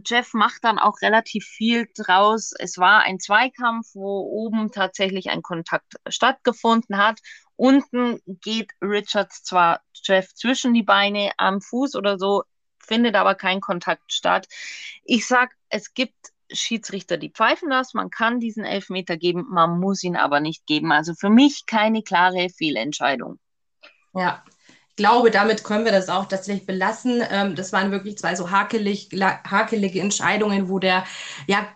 Jeff 0.05 0.35
macht 0.35 0.65
dann 0.65 0.79
auch 0.79 1.01
relativ 1.03 1.45
viel 1.45 1.89
draus. 1.97 2.53
Es 2.59 2.79
war 2.79 3.03
ein 3.03 3.21
Zweikampf, 3.21 3.95
wo 3.95 4.21
oben 4.21 4.73
tatsächlich 4.73 5.31
ein 5.31 5.43
Kontakt 5.43 5.95
stattgefunden 6.09 6.97
hat. 6.97 7.21
Unten 7.57 8.21
geht 8.27 8.73
Richards 8.83 9.43
zwar 9.45 9.83
Jeff 9.95 10.35
zwischen 10.35 10.75
die 10.75 10.83
Beine 10.83 11.31
am 11.37 11.61
Fuß 11.61 11.95
oder 11.95 12.19
so, 12.19 12.43
findet 12.79 13.15
aber 13.15 13.35
kein 13.35 13.61
Kontakt 13.61 14.13
statt. 14.13 14.49
Ich 15.05 15.27
sag, 15.27 15.55
es 15.71 15.95
gibt 15.95 16.15
Schiedsrichter, 16.53 17.17
die 17.17 17.31
pfeifen 17.31 17.71
das. 17.71 17.95
Man 17.95 18.11
kann 18.11 18.41
diesen 18.41 18.65
Elfmeter 18.65 19.17
geben, 19.17 19.47
man 19.49 19.79
muss 19.79 20.03
ihn 20.03 20.17
aber 20.17 20.41
nicht 20.41 20.67
geben. 20.67 20.93
Also 20.93 21.15
für 21.15 21.31
mich 21.31 21.65
keine 21.67 22.03
klare 22.03 22.49
Fehlentscheidung. 22.51 23.39
Ja, 24.15 24.45
ich 24.89 24.97
glaube, 24.97 25.31
damit 25.31 25.65
können 25.65 25.85
wir 25.85 25.93
das 25.93 26.09
auch 26.09 26.27
tatsächlich 26.27 26.67
belassen. 26.67 27.23
Ähm, 27.31 27.55
das 27.55 27.73
waren 27.73 27.93
wirklich 27.93 28.19
zwei 28.19 28.35
so 28.35 28.51
hakelig, 28.51 29.09
hakelige 29.13 30.01
Entscheidungen, 30.01 30.69
wo 30.69 30.79
der 30.79 31.05
ja 31.47 31.67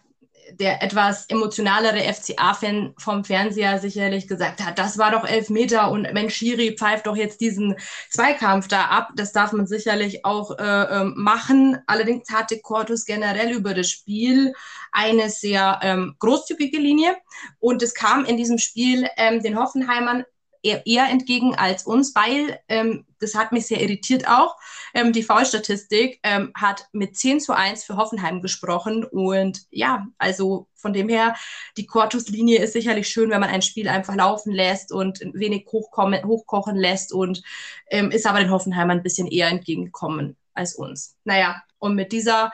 der 0.59 0.83
etwas 0.83 1.27
emotionalere 1.27 2.01
FCA-Fan 2.13 2.95
vom 2.99 3.25
Fernseher 3.25 3.79
sicherlich 3.79 4.29
gesagt 4.29 4.65
hat, 4.65 4.79
das 4.79 4.99
war 4.99 5.11
doch 5.11 5.25
elf 5.25 5.51
Meter 5.51 5.91
und 5.91 6.13
Mensch, 6.13 6.35
Schiri 6.35 6.77
pfeift 6.77 7.07
doch 7.07 7.17
jetzt 7.17 7.41
diesen 7.41 7.77
Zweikampf 8.11 8.69
da 8.69 8.87
ab. 8.87 9.11
Das 9.17 9.33
darf 9.33 9.53
man 9.53 9.67
sicherlich 9.67 10.25
auch 10.25 10.59
äh, 10.59 10.63
ähm, 10.63 11.15
machen. 11.17 11.79
Allerdings 11.87 12.31
hatte 12.31 12.61
Cortus 12.61 13.05
generell 13.05 13.53
über 13.53 13.75
das 13.75 13.91
Spiel 13.91 14.55
eine 14.93 15.29
sehr 15.31 15.81
ähm, 15.83 16.17
großzügige 16.19 16.79
Linie 16.79 17.17
und 17.59 17.83
es 17.83 17.95
kam 17.95 18.25
in 18.25 18.37
diesem 18.37 18.59
Spiel 18.59 19.09
ähm, 19.17 19.43
den 19.43 19.59
Hoffenheimern 19.59 20.25
eher, 20.65 20.87
eher 20.87 21.09
entgegen 21.09 21.55
als 21.55 21.85
uns, 21.85 22.15
weil 22.15 22.59
ähm, 22.69 23.05
das 23.21 23.35
hat 23.35 23.53
mich 23.53 23.67
sehr 23.67 23.81
irritiert 23.81 24.27
auch. 24.29 24.57
Ähm, 24.95 25.13
die 25.13 25.23
Foulstatistik 25.23 26.21
ähm, 26.23 26.53
hat 26.55 26.89
mit 26.93 27.17
10 27.17 27.41
zu 27.41 27.53
1 27.53 27.85
für 27.85 27.97
Hoffenheim 27.97 28.43
gesprochen. 28.43 29.05
Und 29.05 29.63
ja, 29.71 30.07
also 30.19 30.69
von 30.75 30.93
dem 30.93 31.09
her, 31.09 31.37
die 31.77 31.87
Cortus-Linie 31.87 32.61
ist 32.61 32.73
sicherlich 32.73 33.09
schön, 33.09 33.31
wenn 33.31 33.41
man 33.41 33.51
ein 33.51 33.63
Spiel 33.63 33.89
einfach 33.89 34.15
laufen 34.15 34.53
lässt 34.53 34.93
und 34.93 35.21
wenig 35.33 35.67
hochkommen, 35.71 36.25
hochkochen 36.25 36.77
lässt 36.77 37.13
und 37.13 37.43
ähm, 37.89 38.11
ist 38.11 38.27
aber 38.27 38.41
den 38.41 38.51
Hoffenheimern 38.51 38.99
ein 38.99 39.03
bisschen 39.03 39.27
eher 39.27 39.49
entgegengekommen. 39.49 40.37
als 40.55 40.75
uns. 40.75 41.17
Naja, 41.25 41.63
und 41.79 41.97
mit 41.97 42.13
dieser 42.13 42.53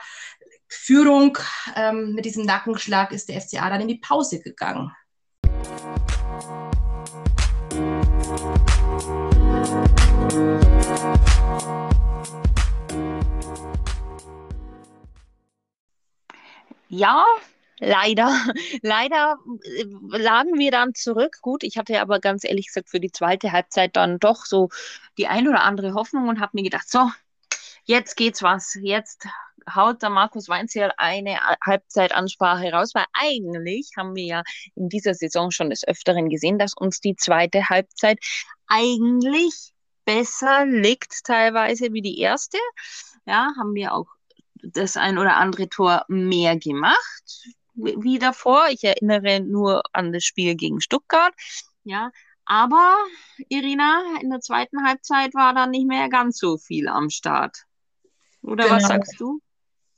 Führung, 0.67 1.37
ähm, 1.75 2.13
mit 2.13 2.25
diesem 2.25 2.45
Nackenschlag 2.45 3.11
ist 3.11 3.29
der 3.29 3.41
FCA 3.41 3.69
dann 3.69 3.81
in 3.81 3.89
die 3.89 3.99
Pause 3.99 4.39
gegangen. 4.39 4.91
Ja, 16.93 17.25
leider, 17.79 18.29
leider 18.81 19.37
äh, 19.63 19.85
lagen 20.17 20.59
wir 20.59 20.71
dann 20.71 20.93
zurück. 20.93 21.37
Gut, 21.41 21.63
ich 21.63 21.77
hatte 21.77 22.01
aber 22.01 22.19
ganz 22.19 22.43
ehrlich 22.43 22.67
gesagt 22.67 22.89
für 22.89 22.99
die 22.99 23.11
zweite 23.11 23.53
Halbzeit 23.53 23.95
dann 23.95 24.19
doch 24.19 24.45
so 24.45 24.69
die 25.17 25.27
ein 25.27 25.47
oder 25.47 25.63
andere 25.63 25.93
Hoffnung 25.93 26.27
und 26.27 26.41
habe 26.41 26.51
mir 26.53 26.63
gedacht, 26.63 26.89
so, 26.89 27.09
jetzt 27.85 28.17
geht's 28.17 28.43
was. 28.43 28.77
Jetzt 28.81 29.25
haut 29.73 30.01
der 30.01 30.09
Markus 30.09 30.49
Weinzierl 30.49 30.91
eine 30.97 31.39
Halbzeitansprache 31.65 32.71
raus, 32.71 32.91
weil 32.93 33.05
eigentlich 33.13 33.91
haben 33.97 34.15
wir 34.15 34.25
ja 34.25 34.43
in 34.75 34.89
dieser 34.89 35.13
Saison 35.13 35.51
schon 35.51 35.69
des 35.69 35.87
Öfteren 35.87 36.29
gesehen, 36.29 36.59
dass 36.59 36.73
uns 36.75 36.99
die 36.99 37.15
zweite 37.15 37.69
Halbzeit 37.69 38.19
eigentlich 38.67 39.73
besser 40.05 40.65
liegt 40.65 41.23
teilweise 41.23 41.93
wie 41.93 42.01
die 42.01 42.19
erste. 42.19 42.57
Ja, 43.25 43.51
haben 43.57 43.75
wir 43.75 43.93
auch 43.93 44.07
das 44.63 44.97
ein 44.97 45.17
oder 45.17 45.37
andere 45.37 45.69
Tor 45.69 46.05
mehr 46.07 46.57
gemacht 46.57 47.51
wie 47.73 48.19
davor. 48.19 48.67
Ich 48.69 48.83
erinnere 48.83 49.39
nur 49.39 49.83
an 49.93 50.11
das 50.11 50.23
Spiel 50.23 50.55
gegen 50.55 50.81
Stuttgart. 50.81 51.33
Ja, 51.83 52.11
aber 52.45 52.97
Irina, 53.49 54.03
in 54.21 54.29
der 54.29 54.41
zweiten 54.41 54.83
Halbzeit 54.85 55.33
war 55.33 55.53
da 55.53 55.67
nicht 55.67 55.87
mehr 55.87 56.09
ganz 56.09 56.37
so 56.37 56.57
viel 56.57 56.87
am 56.87 57.09
Start. 57.09 57.65
Oder 58.41 58.65
genau. 58.65 58.75
was 58.75 58.87
sagst 58.87 59.19
du? 59.19 59.39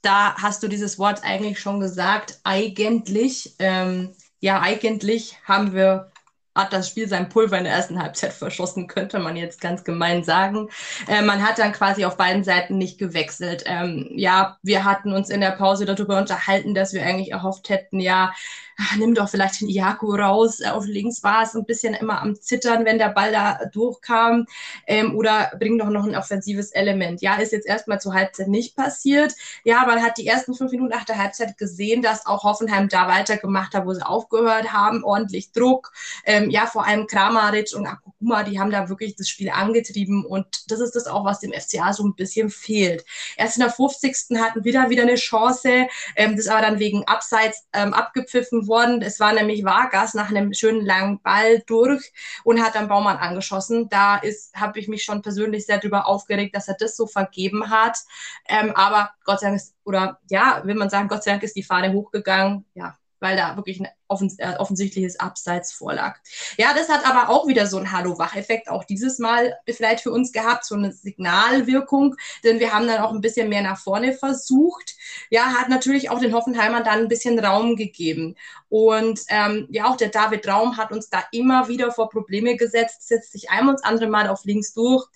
Da 0.03 0.36
hast 0.36 0.62
du 0.62 0.67
dieses 0.67 1.00
Wort 1.00 1.24
eigentlich 1.24 1.60
schon 1.60 1.79
gesagt. 1.79 2.39
Eigentlich, 2.43 3.55
ähm, 3.57 4.13
ja, 4.39 4.62
eigentlich 4.62 5.38
haben 5.45 5.74
wir 5.74 6.12
hat 6.55 6.72
das 6.72 6.88
Spiel 6.88 7.07
sein 7.07 7.29
Pulver 7.29 7.57
in 7.57 7.63
der 7.63 7.74
ersten 7.74 8.01
Halbzeit 8.01 8.33
verschossen, 8.33 8.88
könnte 8.88 9.19
man 9.19 9.36
jetzt 9.36 9.60
ganz 9.60 9.83
gemein 9.83 10.24
sagen. 10.24 10.69
Äh, 11.07 11.24
man 11.24 11.41
hat 11.41 11.57
dann 11.57 11.72
quasi 11.72 12.05
auf 12.05 12.17
beiden 12.17 12.43
Seiten 12.43 12.77
nicht 12.77 13.00
gewechselt. 13.00 13.63
Ähm, 13.65 14.10
ja, 14.13 14.57
wir 14.62 14.83
hatten 14.83 15.13
uns 15.13 15.29
in 15.29 15.41
der 15.41 15.51
Pause 15.51 15.86
darüber 15.86 16.17
unterhalten, 16.19 16.75
dass 16.75 16.93
wir 16.93 17.03
eigentlich 17.03 17.31
erhofft 17.31 17.69
hätten, 17.69 18.00
ja, 18.00 18.33
ach, 18.77 18.96
nimm 18.98 19.13
doch 19.13 19.30
vielleicht 19.30 19.62
den 19.62 19.70
Iago 19.70 20.15
raus. 20.15 20.62
Auf 20.62 20.86
links 20.86 21.24
war 21.24 21.44
es 21.44 21.56
ein 21.56 21.65
bisschen 21.65 21.94
immer 21.94 22.22
am 22.22 22.36
Zittern, 22.36 22.86
wenn 22.86 22.98
der 22.98 23.10
Ball 23.10 23.32
da 23.32 23.65
durchkam. 23.72 24.46
Ähm, 24.88 25.15
oder 25.15 25.51
bring 25.60 25.77
doch 25.77 25.89
noch 25.89 26.06
ein 26.06 26.15
offensives 26.15 26.72
Element. 26.72 27.22
Ja, 27.22 27.36
ist 27.36 27.51
jetzt 27.51 27.68
erstmal 27.68 28.01
zur 28.01 28.13
Halbzeit 28.13 28.48
nicht 28.48 28.75
passiert. 28.75 29.34
Ja, 29.63 29.86
man 29.86 30.01
hat 30.01 30.18
die 30.18 30.27
ersten 30.27 30.53
fünf 30.53 30.72
Minuten 30.72 30.92
nach 30.92 31.06
der 31.06 31.18
Halbzeit 31.18 31.58
gesehen, 31.58 32.01
dass 32.01 32.25
auch 32.25 32.44
Hoffenheim 32.44 32.89
da 32.89 33.08
weitergemacht 33.08 33.74
hat, 33.74 33.86
wo 33.86 33.94
sie 33.94 34.06
aufgehört 34.06 34.74
haben. 34.74 35.03
Ordentlich 35.03 35.51
Druck. 35.51 35.92
Ähm, 36.25 36.50
ja, 36.50 36.65
vor 36.65 36.86
allem 36.86 37.08
Kramaric 37.08 37.74
und 37.75 37.86
Akuguma, 37.86 38.44
die 38.44 38.60
haben 38.60 38.72
da 38.72 38.89
wirklich 38.89 39.15
das 39.15 39.30
Spiel 39.30 39.50
angetrieben. 39.50 40.25
Und 40.25 40.72
das 40.72 40.80
ist 40.80 40.96
das 40.96 41.08
auch, 41.08 41.25
was 41.25 41.39
dem 41.39 41.53
FCA 41.53 41.94
so 41.94 42.03
ein 42.03 42.15
bisschen 42.15 42.50
fehlt. 42.50 43.06
Erst 43.38 43.58
in 43.58 43.62
der 43.62 43.72
50. 43.72 44.38
hatten 44.39 44.63
wir 44.63 44.74
da 44.74 44.89
wieder 44.89 45.03
eine 45.03 45.15
Chance. 45.15 45.88
Ähm, 46.15 46.36
das 46.36 46.48
aber 46.48 46.62
dann 46.62 46.80
wegen 46.80 47.03
Abseits 47.06 47.65
ähm, 47.74 47.94
abgepfiffen 47.94 48.68
worden. 48.74 49.01
Es 49.03 49.20
war 49.20 49.34
nämlich 49.34 49.63
Vargas 49.63 50.15
nach 50.15 50.30
einem 50.30 50.53
schönen 50.53 50.84
langen 50.84 51.22
Ball 51.22 51.62
durch 51.68 52.12
und 52.44 52.62
hat 52.62 52.74
dann 52.74 52.88
Baumann 52.88 53.18
angeschossen. 53.18 53.88
Da 53.89 54.20
habe 54.56 54.80
ich 54.80 54.88
mich 54.88 55.03
schon 55.03 55.22
persönlich 55.22 55.65
sehr 55.68 55.77
darüber 55.77 56.08
aufgeregt, 56.08 56.56
dass 56.56 56.68
er 56.68 56.75
das 56.80 56.98
so 56.98 57.06
vergeben 57.06 57.70
hat. 57.70 58.00
Ähm, 58.48 58.72
aber 58.75 59.12
Gott 59.25 59.42
sei 59.42 59.48
Dank 59.48 59.58
ist, 59.58 59.75
oder 59.84 60.20
ja, 60.30 60.62
will 60.65 60.75
man 60.75 60.89
sagen, 60.89 61.08
Gott 61.08 61.24
sei 61.24 61.32
Dank 61.32 61.44
ist 61.44 61.56
die 61.56 61.63
Fahne 61.63 61.94
hochgegangen. 61.94 62.65
Ja, 62.74 62.98
weil 63.24 63.38
da 63.38 63.56
wirklich 63.56 63.80
ein 63.80 63.88
offens 64.08 64.38
äh, 64.38 64.53
offensichtliches 64.60 65.20
Abseits 65.20 65.72
vorlag. 65.72 66.18
Ja, 66.58 66.74
das 66.75 66.89
hat 66.89 67.10
aber 67.10 67.30
auch 67.30 67.48
wieder 67.48 67.65
so 67.65 67.77
einen 67.77 67.92
Hallo-Wach-Effekt, 67.92 68.70
auch 68.70 68.84
dieses 68.84 69.18
Mal 69.18 69.58
vielleicht 69.68 70.03
für 70.03 70.12
uns 70.12 70.32
gehabt, 70.32 70.65
so 70.65 70.75
eine 70.75 70.92
Signalwirkung, 70.92 72.15
denn 72.44 72.60
wir 72.60 72.74
haben 72.74 72.86
dann 72.86 73.01
auch 73.01 73.12
ein 73.12 73.22
bisschen 73.22 73.50
mehr 73.50 73.63
nach 73.63 73.80
vorne 73.80 74.13
versucht. 74.13 74.96
Ja, 75.32 75.53
hat 75.53 75.70
natürlich 75.70 76.10
auch 76.10 76.20
den 76.20 76.34
Hoffenheimern 76.34 76.84
dann 76.84 77.00
ein 77.00 77.08
bisschen 77.08 77.39
Raum 77.39 77.75
gegeben. 77.75 78.36
Und 78.70 79.22
ähm, 79.30 79.68
ja, 79.72 79.86
auch 79.86 79.98
der 79.98 80.10
David 80.10 80.48
Raum 80.48 80.77
hat 80.77 80.92
uns 80.92 81.10
da 81.10 81.24
immer 81.32 81.70
wieder 81.70 81.92
vor 81.92 82.10
Probleme 82.10 82.58
gesetzt, 82.58 83.08
setzt 83.08 83.32
sich 83.32 83.50
ein 83.50 83.70
und 83.70 83.86
andere 83.86 84.08
Mal 84.08 84.27
auf 84.27 84.44
links 84.44 84.74
durch. 84.74 85.08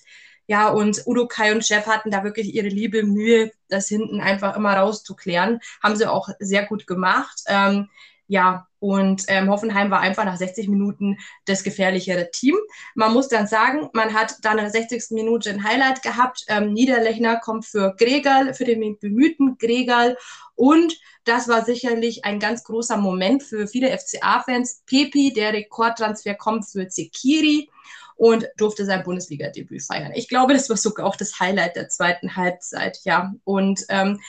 Ja, 0.47 0.69
und 0.69 1.03
Udo, 1.05 1.27
Kai 1.27 1.51
und 1.53 1.65
Chef 1.65 1.85
hatten 1.87 2.09
da 2.11 2.23
wirklich 2.23 2.53
ihre 2.55 2.69
liebe 2.69 3.03
Mühe, 3.03 3.51
das 3.69 3.87
hinten 3.87 4.21
einfach 4.21 4.55
immer 4.55 4.73
rauszuklären. 4.75 5.59
Haben 5.83 5.95
sie 5.97 6.09
auch 6.09 6.29
sehr 6.39 6.65
gut 6.65 6.87
gemacht. 6.87 7.41
Ähm, 7.47 7.89
ja, 8.27 8.67
und 8.79 9.23
ähm, 9.27 9.49
Hoffenheim 9.49 9.89
war 9.89 10.01
einfach 10.01 10.25
nach 10.25 10.37
60 10.37 10.67
Minuten 10.67 11.17
das 11.45 11.63
gefährlichere 11.63 12.29
Team. 12.31 12.55
Man 12.95 13.13
muss 13.13 13.27
dann 13.27 13.47
sagen, 13.47 13.89
man 13.93 14.13
hat 14.13 14.35
dann 14.43 14.57
in 14.57 14.65
der 14.65 14.71
60. 14.71 15.11
Minute 15.11 15.49
ein 15.49 15.63
Highlight 15.63 16.03
gehabt. 16.03 16.45
Ähm, 16.47 16.73
Niederlechner 16.73 17.37
kommt 17.37 17.65
für 17.65 17.95
Gregal, 17.97 18.53
für 18.53 18.65
den 18.65 18.99
bemühten 18.99 19.57
Gregal. 19.57 20.17
Und 20.55 20.99
das 21.23 21.47
war 21.47 21.65
sicherlich 21.65 22.25
ein 22.25 22.39
ganz 22.39 22.63
großer 22.63 22.97
Moment 22.97 23.43
für 23.43 23.67
viele 23.67 23.95
FCA-Fans. 23.97 24.83
Pepi, 24.85 25.33
der 25.33 25.53
Rekordtransfer, 25.53 26.35
kommt 26.35 26.65
für 26.67 26.87
Zekiri 26.87 27.69
und 28.17 28.49
durfte 28.57 28.83
sein 28.83 29.03
Bundesliga-Debüt 29.03 29.83
feiern. 29.83 30.11
Ich 30.15 30.27
glaube, 30.27 30.53
das 30.53 30.69
war 30.69 30.77
sogar 30.77 31.05
auch 31.05 31.15
das 31.15 31.39
Highlight 31.39 31.75
der 31.75 31.87
zweiten 31.87 32.35
Halbzeit, 32.35 32.99
ja. 33.03 33.33
Und 33.43 33.85
ähm, 33.89 34.19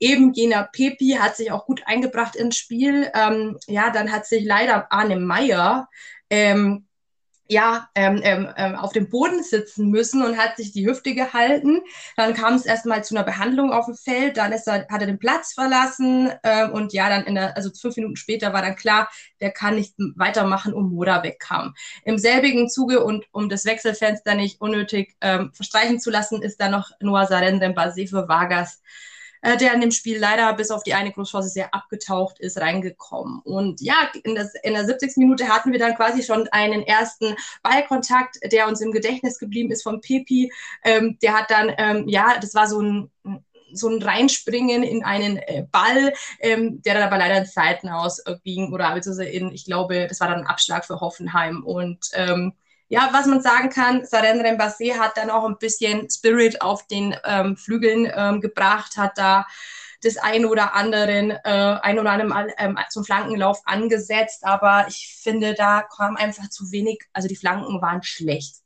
eben 0.00 0.32
jener 0.32 0.64
Pepi 0.64 1.16
hat 1.20 1.36
sich 1.36 1.52
auch 1.52 1.64
gut 1.64 1.82
eingebracht 1.86 2.34
ins 2.34 2.56
Spiel. 2.56 3.10
Ähm, 3.14 3.56
ja, 3.68 3.90
dann 3.96 4.12
hat 4.12 4.26
sich 4.26 4.44
leider 4.44 4.92
Arne 4.92 5.16
Meyer 5.16 5.88
ähm, 6.30 6.86
ja, 7.48 7.88
ähm, 7.94 8.20
ähm, 8.24 8.48
ähm, 8.56 8.74
auf 8.74 8.92
dem 8.92 9.08
Boden 9.08 9.42
sitzen 9.42 9.90
müssen 9.90 10.22
und 10.22 10.36
hat 10.36 10.56
sich 10.56 10.72
die 10.72 10.86
Hüfte 10.86 11.14
gehalten. 11.14 11.80
Dann 12.16 12.34
kam 12.34 12.54
es 12.54 12.66
erstmal 12.66 13.04
zu 13.04 13.14
einer 13.14 13.24
Behandlung 13.24 13.72
auf 13.72 13.86
dem 13.86 13.94
Feld, 13.94 14.36
dann 14.36 14.52
ist 14.52 14.66
er, 14.66 14.86
hat 14.88 15.00
er 15.00 15.06
den 15.06 15.18
Platz 15.18 15.52
verlassen 15.52 16.32
ähm, 16.42 16.72
und 16.72 16.92
ja, 16.92 17.08
dann 17.08 17.24
in 17.24 17.36
der, 17.36 17.56
also 17.56 17.70
fünf 17.70 17.96
Minuten 17.96 18.16
später 18.16 18.52
war 18.52 18.62
dann 18.62 18.76
klar, 18.76 19.08
der 19.40 19.52
kann 19.52 19.76
nicht 19.76 19.94
weitermachen 20.16 20.74
und 20.74 20.92
Moda 20.92 21.22
wegkam. 21.22 21.74
Im 22.04 22.18
selbigen 22.18 22.68
Zuge 22.68 23.04
und 23.04 23.24
um 23.32 23.48
das 23.48 23.64
Wechselfenster 23.64 24.34
nicht 24.34 24.60
unnötig 24.60 25.14
ähm, 25.20 25.52
verstreichen 25.52 26.00
zu 26.00 26.10
lassen, 26.10 26.42
ist 26.42 26.60
dann 26.60 26.72
noch 26.72 26.90
Noah 27.00 27.26
Sarendem 27.26 27.72
Basé 27.72 28.08
für 28.08 28.28
Vargas 28.28 28.80
äh, 29.42 29.56
der 29.56 29.74
in 29.74 29.80
dem 29.80 29.90
Spiel 29.90 30.18
leider 30.18 30.52
bis 30.54 30.70
auf 30.70 30.82
die 30.82 30.94
eine 30.94 31.12
Großchance 31.12 31.48
sehr 31.48 31.74
abgetaucht 31.74 32.38
ist, 32.38 32.58
reingekommen. 32.58 33.40
Und 33.40 33.80
ja, 33.80 34.10
in, 34.22 34.34
das, 34.34 34.54
in 34.62 34.74
der 34.74 34.84
70. 34.84 35.16
Minute 35.16 35.48
hatten 35.48 35.72
wir 35.72 35.78
dann 35.78 35.94
quasi 35.94 36.22
schon 36.22 36.48
einen 36.48 36.82
ersten 36.82 37.36
Ballkontakt, 37.62 38.38
der 38.52 38.68
uns 38.68 38.80
im 38.80 38.92
Gedächtnis 38.92 39.38
geblieben 39.38 39.70
ist 39.70 39.82
von 39.82 40.00
Pepi. 40.00 40.52
Ähm, 40.84 41.18
der 41.22 41.34
hat 41.34 41.50
dann, 41.50 41.72
ähm, 41.78 42.08
ja, 42.08 42.36
das 42.40 42.54
war 42.54 42.66
so 42.66 42.80
ein 42.80 43.10
so 43.72 43.88
ein 43.88 44.02
Reinspringen 44.02 44.82
in 44.82 45.04
einen 45.04 45.38
äh, 45.38 45.66
Ball, 45.70 46.12
ähm, 46.38 46.82
der 46.82 46.94
dann 46.94 47.02
aber 47.02 47.18
leider 47.18 47.38
in 47.38 47.46
Seiten 47.46 47.88
ausging 47.88 48.72
oder 48.72 48.94
beziehungsweise 48.94 49.28
in, 49.28 49.52
ich 49.52 49.64
glaube, 49.64 50.06
das 50.06 50.20
war 50.20 50.28
dann 50.28 50.40
ein 50.40 50.46
Abschlag 50.46 50.84
für 50.84 51.00
Hoffenheim 51.00 51.64
und 51.64 52.10
ähm, 52.14 52.52
ja, 52.88 53.08
was 53.12 53.26
man 53.26 53.40
sagen 53.40 53.70
kann, 53.70 54.04
Saren 54.04 54.40
Rembassé 54.40 54.98
hat 54.98 55.16
dann 55.16 55.30
auch 55.30 55.44
ein 55.44 55.58
bisschen 55.58 56.08
Spirit 56.10 56.62
auf 56.62 56.86
den 56.86 57.16
ähm, 57.24 57.56
Flügeln 57.56 58.10
ähm, 58.14 58.40
gebracht, 58.40 58.96
hat 58.96 59.18
da 59.18 59.46
das 60.02 60.18
ein 60.18 60.44
oder 60.44 60.74
anderen, 60.74 61.30
äh, 61.30 61.78
ein 61.82 61.98
oder 61.98 62.10
anderen 62.10 62.52
ähm, 62.58 62.78
zum 62.90 63.04
Flankenlauf 63.04 63.60
angesetzt, 63.64 64.44
aber 64.44 64.86
ich 64.88 65.18
finde, 65.20 65.54
da 65.54 65.82
kam 65.82 66.16
einfach 66.16 66.48
zu 66.48 66.70
wenig, 66.70 67.04
also 67.12 67.28
die 67.28 67.36
Flanken 67.36 67.80
waren 67.80 68.02
schlecht. 68.02 68.56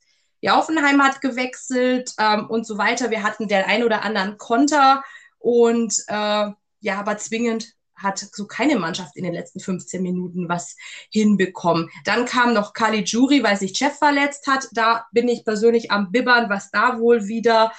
Ja, 0.41 0.57
Offenheim 0.57 1.01
hat 1.03 1.21
gewechselt 1.21 2.13
ähm, 2.17 2.47
und 2.47 2.65
so 2.65 2.77
weiter. 2.77 3.11
Wir 3.11 3.23
hatten 3.23 3.47
den 3.47 3.63
ein 3.63 3.83
oder 3.83 4.03
anderen 4.03 4.37
Konter 4.37 5.03
und 5.37 5.93
äh, 6.07 6.51
ja, 6.79 6.99
aber 6.99 7.17
zwingend 7.17 7.73
hat 8.01 8.19
so 8.19 8.47
keine 8.47 8.77
Mannschaft 8.77 9.15
in 9.15 9.23
den 9.23 9.33
letzten 9.33 9.59
15 9.59 10.01
Minuten 10.01 10.49
was 10.49 10.75
hinbekommen. 11.09 11.89
Dann 12.05 12.25
kam 12.25 12.53
noch 12.53 12.73
Kali 12.73 13.03
Juri, 13.03 13.43
weil 13.43 13.57
sich 13.57 13.77
Chef 13.77 13.97
verletzt 13.97 14.47
hat. 14.47 14.67
Da 14.73 15.05
bin 15.11 15.27
ich 15.27 15.45
persönlich 15.45 15.91
am 15.91 16.11
Bibbern, 16.11 16.49
was 16.49 16.71
da 16.71 16.99
wohl 16.99 17.27
wieder 17.27 17.71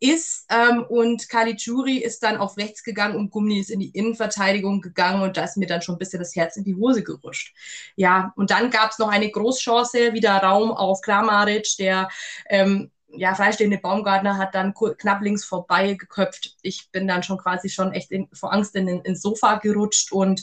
ist. 0.00 0.46
Ähm, 0.50 0.84
und 0.88 1.28
Kali 1.28 1.54
Juri 1.56 1.98
ist 1.98 2.22
dann 2.22 2.36
auf 2.36 2.56
rechts 2.56 2.82
gegangen 2.82 3.16
und 3.16 3.30
Gummi 3.30 3.58
ist 3.58 3.70
in 3.70 3.80
die 3.80 3.90
Innenverteidigung 3.90 4.80
gegangen 4.80 5.22
und 5.22 5.36
da 5.36 5.44
ist 5.44 5.56
mir 5.56 5.66
dann 5.66 5.82
schon 5.82 5.96
ein 5.96 5.98
bisschen 5.98 6.18
das 6.18 6.34
Herz 6.36 6.56
in 6.56 6.64
die 6.64 6.74
Hose 6.74 7.02
gerutscht. 7.02 7.54
Ja, 7.96 8.32
und 8.36 8.50
dann 8.50 8.70
gab 8.70 8.90
es 8.90 8.98
noch 8.98 9.08
eine 9.08 9.30
Großchance, 9.30 10.12
wieder 10.12 10.36
Raum 10.36 10.72
auf 10.72 11.00
Kramaric, 11.00 11.76
der 11.78 12.08
ähm, 12.48 12.90
ja, 13.16 13.34
freistehende 13.34 13.78
Baumgartner 13.78 14.38
hat 14.38 14.54
dann 14.54 14.74
knapp 14.74 15.22
links 15.22 15.44
vorbei 15.44 15.94
geköpft. 15.94 16.56
Ich 16.62 16.90
bin 16.90 17.08
dann 17.08 17.22
schon 17.22 17.38
quasi 17.38 17.68
schon 17.68 17.92
echt 17.92 18.10
in, 18.10 18.28
vor 18.32 18.52
Angst 18.52 18.74
in, 18.74 18.88
ins 18.88 19.22
Sofa 19.22 19.56
gerutscht 19.56 20.12
und 20.12 20.42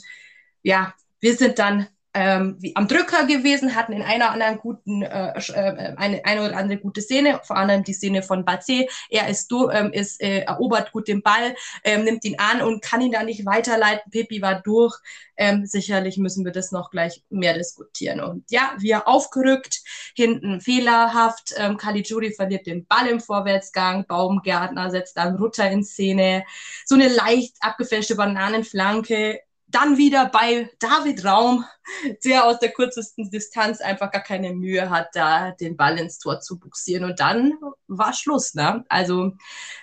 ja, 0.62 0.94
wir 1.20 1.36
sind 1.36 1.58
dann 1.58 1.88
ähm, 2.14 2.56
wie 2.58 2.76
am 2.76 2.88
Drücker 2.88 3.24
gewesen, 3.26 3.74
hatten 3.74 3.92
in 3.92 4.02
einer 4.02 4.30
anderen 4.30 4.58
guten, 4.58 5.02
äh, 5.02 5.32
äh, 5.32 5.94
eine, 5.96 6.24
eine 6.24 6.44
oder 6.44 6.56
andere 6.56 6.78
gute 6.78 7.00
Szene, 7.00 7.40
vor 7.44 7.56
allem 7.56 7.84
die 7.84 7.94
Szene 7.94 8.22
von 8.22 8.44
Batze. 8.44 8.86
Er 9.08 9.28
ist, 9.28 9.50
do, 9.50 9.70
ähm, 9.70 9.92
ist 9.92 10.20
äh, 10.20 10.40
erobert 10.40 10.92
gut 10.92 11.08
den 11.08 11.22
Ball, 11.22 11.54
ähm, 11.84 12.04
nimmt 12.04 12.24
ihn 12.24 12.38
an 12.38 12.60
und 12.60 12.82
kann 12.82 13.00
ihn 13.00 13.12
da 13.12 13.22
nicht 13.22 13.46
weiterleiten. 13.46 14.10
Pippi 14.10 14.42
war 14.42 14.60
durch. 14.60 14.98
Ähm, 15.36 15.64
sicherlich 15.64 16.18
müssen 16.18 16.44
wir 16.44 16.52
das 16.52 16.70
noch 16.72 16.90
gleich 16.90 17.22
mehr 17.30 17.54
diskutieren. 17.54 18.20
Und 18.20 18.44
ja, 18.50 18.74
wir 18.78 19.08
aufgerückt, 19.08 19.80
hinten 20.14 20.60
fehlerhaft. 20.60 21.54
Ähm, 21.56 21.78
Caligiuri 21.78 22.32
verliert 22.34 22.66
den 22.66 22.86
Ball 22.86 23.08
im 23.08 23.20
Vorwärtsgang. 23.20 24.06
Baumgärtner 24.06 24.90
setzt 24.90 25.16
dann 25.16 25.36
Rutter 25.36 25.70
in 25.70 25.82
Szene. 25.82 26.44
So 26.84 26.94
eine 26.94 27.08
leicht 27.08 27.56
abgefälschte 27.60 28.14
Bananenflanke 28.16 29.40
dann 29.74 29.96
wieder 29.96 30.26
bei 30.26 30.70
David 30.78 31.24
Raum, 31.24 31.64
der 32.24 32.44
aus 32.44 32.58
der 32.58 32.70
kürzesten 32.70 33.30
Distanz 33.30 33.80
einfach 33.80 34.10
gar 34.10 34.22
keine 34.22 34.52
Mühe 34.52 34.90
hat, 34.90 35.08
da 35.14 35.50
den 35.52 35.76
Ball 35.76 35.98
ins 35.98 36.18
Tor 36.18 36.40
zu 36.40 36.58
buxieren. 36.58 37.04
Und 37.04 37.20
dann 37.20 37.54
war 37.88 38.12
Schluss. 38.12 38.54
Ne? 38.54 38.84
Also 38.88 39.32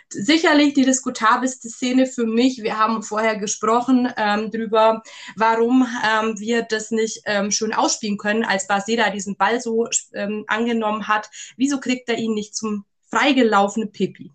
sicherlich 0.10 0.74
die 0.74 0.86
diskutabelste 0.86 1.70
Szene 1.70 2.06
für 2.06 2.26
mich. 2.26 2.64
Wir 2.64 2.78
haben 2.78 3.04
vorher 3.04 3.38
gesprochen 3.38 4.12
ähm, 4.18 4.52
drüber, 4.52 5.04
warum 5.36 5.88
ähm, 6.04 6.40
wir 6.40 6.64
das 6.64 6.92
nicht 6.92 7.22
ähm, 7.26 7.52
schön 7.52 7.74
ausspielen 7.74 8.18
können, 8.18 8.46
als 8.46 8.68
Baseda 8.68 9.10
diesen 9.10 9.36
Ball 9.36 9.60
so 9.62 9.88
ähm, 10.14 10.46
angenommen 10.48 11.08
hat. 11.08 11.30
Wieso 11.58 11.80
kriegt 11.80 12.10
er 12.10 12.18
ihn 12.18 12.34
nicht 12.34 12.56
zum 12.56 12.86
freigelaufenen 13.10 13.92
Pipi? 13.92 14.32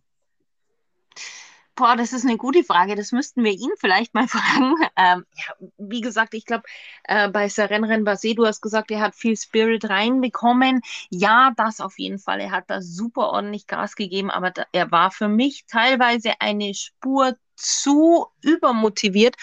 Boah, 1.76 1.96
das 1.96 2.12
ist 2.12 2.24
eine 2.24 2.36
gute 2.36 2.62
Frage. 2.62 2.94
Das 2.94 3.10
müssten 3.10 3.42
wir 3.42 3.50
ihn 3.52 3.70
vielleicht 3.78 4.14
mal 4.14 4.28
fragen. 4.28 4.74
Ähm, 4.96 5.24
ja, 5.34 5.68
wie 5.78 6.00
gesagt, 6.00 6.34
ich 6.34 6.46
glaube, 6.46 6.62
äh, 7.04 7.28
bei 7.28 7.48
Serenren 7.48 8.04
Basé, 8.04 8.34
du 8.36 8.46
hast 8.46 8.60
gesagt, 8.60 8.90
er 8.92 9.00
hat 9.00 9.14
viel 9.16 9.36
Spirit 9.36 9.88
reinbekommen. 9.88 10.82
Ja, 11.10 11.52
das 11.56 11.80
auf 11.80 11.98
jeden 11.98 12.18
Fall. 12.18 12.40
Er 12.40 12.52
hat 12.52 12.70
da 12.70 12.80
super 12.80 13.30
ordentlich 13.30 13.66
Gas 13.66 13.96
gegeben, 13.96 14.30
aber 14.30 14.50
da, 14.52 14.64
er 14.72 14.90
war 14.92 15.10
für 15.10 15.28
mich 15.28 15.64
teilweise 15.66 16.34
eine 16.40 16.74
Spur 16.74 17.36
zu 17.56 18.26
übermotiviert. 18.40 19.36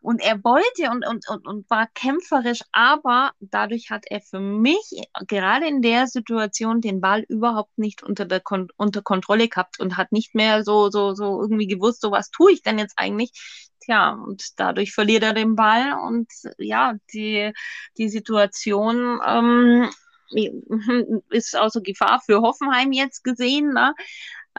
Und 0.00 0.22
er 0.22 0.42
wollte 0.44 0.90
und, 0.90 1.06
und, 1.06 1.28
und, 1.28 1.46
und 1.46 1.68
war 1.70 1.86
kämpferisch, 1.94 2.60
aber 2.72 3.32
dadurch 3.40 3.90
hat 3.90 4.04
er 4.08 4.20
für 4.22 4.40
mich 4.40 5.02
gerade 5.26 5.66
in 5.66 5.82
der 5.82 6.06
Situation 6.06 6.80
den 6.80 7.00
Ball 7.00 7.24
überhaupt 7.28 7.76
nicht 7.76 8.02
unter, 8.02 8.24
der 8.24 8.40
Kon 8.40 8.68
unter 8.76 9.02
Kontrolle 9.02 9.48
gehabt 9.48 9.78
und 9.78 9.98
hat 9.98 10.10
nicht 10.10 10.34
mehr 10.34 10.64
so, 10.64 10.90
so, 10.90 11.14
so 11.14 11.42
irgendwie 11.42 11.66
gewusst, 11.66 12.00
so 12.00 12.10
was 12.10 12.30
tue 12.30 12.52
ich 12.52 12.62
denn 12.62 12.78
jetzt 12.78 12.94
eigentlich? 12.96 13.32
Tja, 13.80 14.12
und 14.12 14.58
dadurch 14.58 14.92
verliert 14.94 15.22
er 15.22 15.34
den 15.34 15.54
Ball 15.54 15.94
und 16.06 16.28
ja, 16.58 16.94
die, 17.12 17.52
die 17.98 18.08
Situation 18.08 19.20
ähm, 19.26 19.90
ist 21.30 21.56
außer 21.56 21.80
Gefahr 21.82 22.20
für 22.24 22.40
Hoffenheim 22.40 22.92
jetzt 22.92 23.22
gesehen. 23.22 23.72
Ne? 23.72 23.94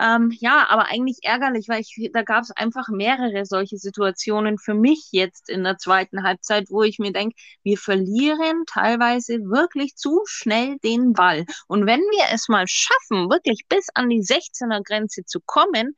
Ähm, 0.02 0.32
ja, 0.40 0.66
aber 0.70 0.86
eigentlich 0.88 1.20
ärgerlich, 1.22 1.68
weil 1.70 1.82
ich, 1.82 2.10
da 2.12 2.24
gab 2.24 2.42
es 2.44 2.50
einfach 2.52 2.88
mehrere 2.90 3.46
solche 3.46 3.78
Situationen 3.78 4.58
für 4.58 4.74
mich 4.74 5.10
jetzt 5.12 5.48
in 5.48 5.64
der 5.64 5.78
zweiten 5.78 6.24
Halbzeit, 6.24 6.72
wo 6.72 6.82
ich 6.82 6.98
mir 6.98 7.12
denke, 7.14 7.36
wir 7.62 7.78
verlieren 7.78 8.64
teilweise 8.66 9.36
wirklich 9.44 9.96
zu 9.96 10.22
schnell 10.26 10.78
den 10.84 11.14
Ball. 11.14 11.46
Und 11.68 11.86
wenn 11.86 12.00
wir 12.00 12.34
es 12.34 12.50
mal 12.50 12.66
schaffen, 12.68 13.30
wirklich 13.30 13.66
bis 13.70 13.90
an 13.94 14.10
die 14.10 14.24
16er 14.24 14.82
Grenze 14.84 15.24
zu 15.24 15.40
kommen, 15.40 15.96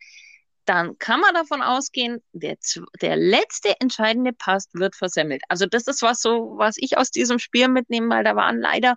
dann 0.66 0.98
kann 0.98 1.22
man 1.22 1.34
davon 1.34 1.62
ausgehen, 1.62 2.22
der, 2.34 2.58
der 3.02 3.16
letzte 3.16 3.80
entscheidende 3.80 4.34
Pass 4.34 4.68
wird 4.74 4.96
versemmelt. 4.98 5.44
Also 5.48 5.66
das 5.66 5.88
ist 5.88 6.02
was 6.02 6.22
so, 6.22 6.56
was 6.58 6.76
ich 6.78 6.98
aus 6.98 7.10
diesem 7.10 7.40
Spiel 7.40 7.70
mitnehme, 7.70 8.10
weil 8.10 8.24
da 8.26 8.36
waren 8.36 8.60
leider 8.60 8.96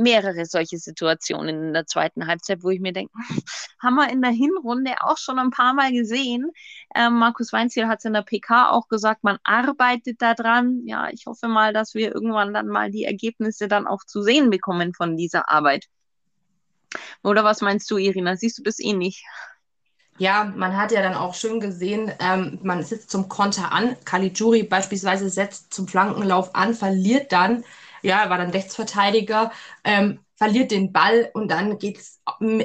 mehrere 0.00 0.46
solche 0.46 0.78
Situationen 0.78 1.68
in 1.68 1.72
der 1.72 1.86
zweiten 1.86 2.26
Halbzeit, 2.26 2.62
wo 2.62 2.70
ich 2.70 2.80
mir 2.80 2.92
denke, 2.92 3.12
haben 3.82 3.94
wir 3.96 4.10
in 4.10 4.22
der 4.22 4.30
Hinrunde 4.30 4.94
auch 5.00 5.18
schon 5.18 5.38
ein 5.38 5.50
paar 5.50 5.74
Mal 5.74 5.92
gesehen. 5.92 6.50
Ähm, 6.94 7.14
Markus 7.14 7.52
Weinziel 7.52 7.86
hat 7.86 7.98
es 7.98 8.04
in 8.06 8.14
der 8.14 8.22
PK 8.22 8.70
auch 8.70 8.88
gesagt, 8.88 9.22
man 9.22 9.38
arbeitet 9.44 10.20
daran. 10.22 10.82
Ja, 10.86 11.08
ich 11.10 11.26
hoffe 11.26 11.48
mal, 11.48 11.72
dass 11.72 11.94
wir 11.94 12.14
irgendwann 12.14 12.54
dann 12.54 12.66
mal 12.66 12.90
die 12.90 13.04
Ergebnisse 13.04 13.68
dann 13.68 13.86
auch 13.86 14.04
zu 14.04 14.22
sehen 14.22 14.50
bekommen 14.50 14.94
von 14.94 15.16
dieser 15.16 15.50
Arbeit. 15.50 15.86
Oder 17.22 17.44
was 17.44 17.60
meinst 17.60 17.90
du, 17.90 17.98
Irina? 17.98 18.36
Siehst 18.36 18.58
du 18.58 18.62
das 18.62 18.80
ähnlich? 18.80 19.24
Ja, 20.18 20.52
man 20.54 20.76
hat 20.76 20.92
ja 20.92 21.00
dann 21.00 21.14
auch 21.14 21.34
schön 21.34 21.60
gesehen, 21.60 22.12
ähm, 22.18 22.58
man 22.62 22.82
sitzt 22.82 23.10
zum 23.10 23.28
Konter 23.30 23.72
an. 23.72 23.96
Caligiuri 24.04 24.64
beispielsweise 24.64 25.30
setzt 25.30 25.72
zum 25.72 25.88
Flankenlauf 25.88 26.54
an, 26.54 26.74
verliert 26.74 27.32
dann 27.32 27.64
ja, 28.02 28.22
er 28.24 28.30
war 28.30 28.38
dann 28.38 28.50
Rechtsverteidiger, 28.50 29.52
ähm, 29.84 30.20
verliert 30.40 30.70
den 30.70 30.90
Ball 30.90 31.28
und 31.34 31.50
dann 31.50 31.78
geht 31.78 31.98
es 31.98 32.18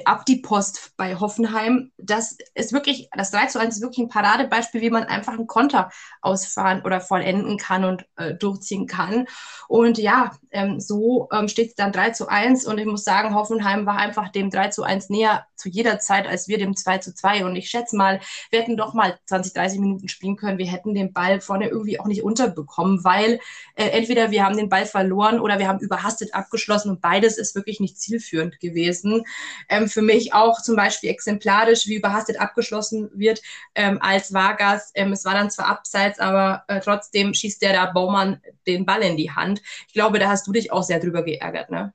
ab 0.05 0.25
die 0.25 0.37
Post 0.37 0.93
bei 0.95 1.19
Hoffenheim. 1.19 1.91
Das 1.97 2.37
ist 2.53 2.71
wirklich, 2.71 3.09
das 3.11 3.31
3 3.31 3.47
zu 3.47 3.59
1 3.59 3.75
ist 3.75 3.81
wirklich 3.81 4.05
ein 4.05 4.09
Paradebeispiel, 4.09 4.79
wie 4.79 4.89
man 4.89 5.03
einfach 5.03 5.33
einen 5.33 5.45
Konter 5.45 5.89
ausfahren 6.21 6.83
oder 6.85 7.01
vollenden 7.01 7.57
kann 7.57 7.83
und 7.83 8.05
äh, 8.15 8.33
durchziehen 8.33 8.87
kann. 8.87 9.27
Und 9.67 9.97
ja, 9.97 10.31
ähm, 10.51 10.79
so 10.79 11.27
ähm, 11.33 11.49
steht 11.49 11.71
es 11.71 11.75
dann 11.75 11.91
3 11.91 12.11
zu 12.11 12.29
1 12.29 12.65
und 12.65 12.77
ich 12.77 12.85
muss 12.85 13.03
sagen, 13.03 13.35
Hoffenheim 13.35 13.85
war 13.85 13.97
einfach 13.97 14.29
dem 14.29 14.49
3 14.49 14.69
zu 14.69 14.83
1 14.83 15.09
näher 15.09 15.45
zu 15.57 15.67
jeder 15.67 15.99
Zeit 15.99 16.27
als 16.27 16.47
wir 16.47 16.57
dem 16.57 16.77
2 16.77 16.99
zu 16.99 17.13
2. 17.13 17.43
Und 17.45 17.57
ich 17.57 17.69
schätze 17.69 17.97
mal, 17.97 18.21
wir 18.51 18.61
hätten 18.61 18.77
doch 18.77 18.93
mal 18.93 19.19
20, 19.25 19.53
30 19.53 19.79
Minuten 19.79 20.07
spielen 20.07 20.37
können. 20.37 20.59
Wir 20.59 20.71
hätten 20.71 20.93
den 20.93 21.11
Ball 21.11 21.41
vorne 21.41 21.67
irgendwie 21.67 21.99
auch 21.99 22.05
nicht 22.05 22.23
unterbekommen, 22.23 23.03
weil 23.03 23.39
äh, 23.75 23.89
entweder 23.89 24.31
wir 24.31 24.45
haben 24.45 24.55
den 24.55 24.69
Ball 24.69 24.85
verloren 24.85 25.41
oder 25.41 25.59
wir 25.59 25.67
haben 25.67 25.79
überhastet 25.79 26.33
abgeschlossen 26.33 26.91
und 26.91 27.01
beides 27.01 27.37
ist 27.37 27.55
wirklich 27.55 27.64
nicht 27.79 27.99
zielführend 27.99 28.59
gewesen. 28.59 29.23
Ähm, 29.69 29.87
für 29.89 30.01
mich 30.01 30.33
auch 30.33 30.61
zum 30.61 30.75
Beispiel 30.75 31.09
exemplarisch, 31.09 31.87
wie 31.87 31.95
überhastet 31.95 32.39
abgeschlossen 32.39 33.09
wird 33.13 33.41
ähm, 33.75 33.99
als 34.01 34.33
Vargas. 34.33 34.91
Ähm, 34.95 35.11
es 35.11 35.25
war 35.25 35.33
dann 35.33 35.51
zwar 35.51 35.67
abseits, 35.67 36.19
aber 36.19 36.63
äh, 36.67 36.79
trotzdem 36.79 37.33
schießt 37.33 37.61
der 37.61 37.73
da 37.73 37.85
Baumann 37.91 38.41
den 38.67 38.85
Ball 38.85 39.01
in 39.01 39.17
die 39.17 39.31
Hand. 39.31 39.61
Ich 39.87 39.93
glaube, 39.93 40.19
da 40.19 40.29
hast 40.29 40.47
du 40.47 40.51
dich 40.51 40.71
auch 40.71 40.83
sehr 40.83 40.99
drüber 40.99 41.23
geärgert, 41.23 41.69
ne? 41.71 41.93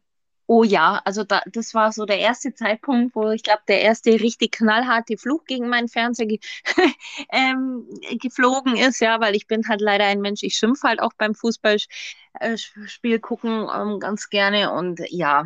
Oh 0.53 0.65
ja, 0.65 1.01
also 1.05 1.23
da, 1.23 1.43
das 1.47 1.75
war 1.75 1.93
so 1.93 2.07
der 2.07 2.19
erste 2.19 2.53
Zeitpunkt, 2.53 3.15
wo 3.15 3.31
ich 3.31 3.45
glaube, 3.45 3.63
der 3.69 3.83
erste 3.83 4.11
richtig 4.21 4.51
knallharte 4.51 5.17
Fluch 5.17 5.45
gegen 5.45 5.69
meinen 5.69 5.87
Fernseher 5.87 6.27
ge 6.27 6.41
ähm, 7.31 7.87
geflogen 8.21 8.77
ist, 8.77 9.01
ja, 9.01 9.21
weil 9.21 9.37
ich 9.37 9.47
bin 9.47 9.69
halt 9.69 9.81
leider 9.81 10.07
ein 10.07 10.21
Mensch, 10.21 10.43
ich 10.43 10.57
schimpfe 10.57 10.89
halt 10.89 10.99
auch 11.01 11.13
beim 11.17 11.37
Fußballspiel 11.37 13.15
äh, 13.15 13.19
gucken 13.21 13.69
ähm, 13.73 14.01
ganz 14.01 14.29
gerne 14.29 14.73
und 14.73 15.01
ja, 15.11 15.45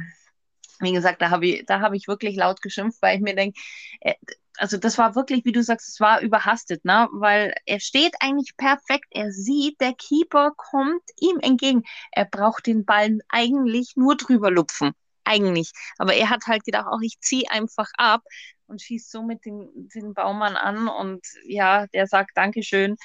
wie 0.81 0.93
gesagt, 0.93 1.21
da 1.21 1.29
habe 1.29 1.49
ich, 1.49 1.67
da 1.67 1.81
habe 1.81 1.97
ich 1.99 2.09
wirklich 2.09 2.37
laut 2.37 2.63
geschimpft, 2.63 3.03
weil 3.03 3.17
ich 3.17 3.23
mir 3.23 3.37
denke, 3.37 3.61
äh, 4.01 4.15
also 4.59 4.77
das 4.77 4.99
war 4.99 5.15
wirklich, 5.15 5.45
wie 5.45 5.53
du 5.53 5.63
sagst, 5.63 5.89
es 5.89 6.01
war 6.01 6.21
überhastet, 6.21 6.85
ne? 6.85 7.09
Weil 7.13 7.55
er 7.67 7.81
steht 7.81 8.15
eigentlich 8.21 8.57
perfekt. 8.57 9.07
Er 9.11 9.33
sieht, 9.33 9.81
der 9.81 9.95
Keeper 9.95 10.53
kommt 10.57 11.03
ihm 11.21 11.39
entgegen. 11.41 11.83
Er 12.13 12.25
braucht 12.25 12.67
den 12.67 12.85
Ball 12.85 13.19
eigentlich 13.29 13.95
nur 13.97 14.17
drüber 14.17 14.51
lupfen. 14.51 14.93
Eigentlich. 15.25 15.73
Aber 15.99 16.15
er 16.15 16.31
hat 16.31 16.47
halt 16.47 16.65
gedacht, 16.65 16.87
auch 16.87 17.01
ich 17.01 17.19
ziehe 17.21 17.51
einfach 17.51 17.91
ab 17.97 18.23
und 18.67 18.83
schießt 18.83 19.11
somit 19.11 19.45
den, 19.45 19.69
den 19.95 20.15
Baumann 20.15 20.57
an 20.57 20.89
und 20.89 21.27
ja, 21.47 21.87
der 21.89 22.07
sagt 22.07 22.37
Dankeschön. 22.37 22.97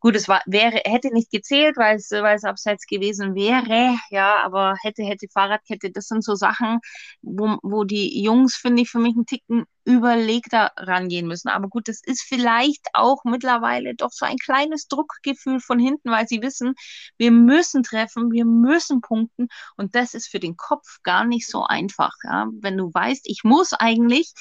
Gut, 0.00 0.16
es 0.16 0.28
war, 0.28 0.42
wäre, 0.46 0.80
hätte 0.84 1.12
nicht 1.12 1.30
gezählt, 1.30 1.76
weil 1.76 1.96
es, 1.96 2.10
weil 2.10 2.36
es 2.36 2.44
abseits 2.44 2.86
gewesen 2.86 3.34
wäre, 3.34 3.96
ja, 4.10 4.36
aber 4.44 4.76
hätte, 4.82 5.02
hätte 5.02 5.26
Fahrradkette, 5.32 5.90
das 5.90 6.06
sind 6.08 6.22
so 6.24 6.34
Sachen, 6.34 6.80
wo, 7.22 7.58
wo 7.62 7.84
die 7.84 8.22
Jungs, 8.22 8.54
finde 8.56 8.82
ich, 8.82 8.90
für 8.90 8.98
mich 8.98 9.14
einen 9.14 9.26
Ticken 9.26 9.64
überlegter 9.84 10.72
rangehen 10.76 11.26
müssen. 11.26 11.48
Aber 11.48 11.68
gut, 11.68 11.88
das 11.88 12.00
ist 12.02 12.22
vielleicht 12.22 12.88
auch 12.94 13.24
mittlerweile 13.24 13.94
doch 13.94 14.10
so 14.12 14.24
ein 14.26 14.38
kleines 14.38 14.88
Druckgefühl 14.88 15.60
von 15.60 15.78
hinten, 15.78 16.10
weil 16.10 16.26
sie 16.26 16.42
wissen, 16.42 16.74
wir 17.18 17.30
müssen 17.30 17.82
treffen, 17.82 18.32
wir 18.32 18.44
müssen 18.44 19.00
punkten 19.00 19.48
und 19.76 19.94
das 19.94 20.14
ist 20.14 20.28
für 20.28 20.40
den 20.40 20.56
Kopf 20.56 20.98
gar 21.02 21.24
nicht 21.24 21.46
so 21.48 21.64
einfach. 21.64 22.12
Ja? 22.24 22.48
Wenn 22.60 22.76
du 22.76 22.92
weißt, 22.92 23.22
ich 23.28 23.44
muss 23.44 23.72
eigentlich, 23.72 24.32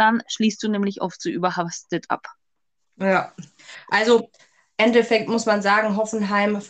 dann 0.00 0.22
schließt 0.26 0.62
du 0.62 0.68
nämlich 0.68 1.02
oft 1.02 1.20
so 1.20 1.28
überhastet 1.28 2.06
ab. 2.08 2.26
Ja, 2.96 3.32
also 3.88 4.30
Endeffekt 4.76 5.28
muss 5.28 5.46
man 5.46 5.60
sagen, 5.60 5.96
Hoffenheim 5.96 6.60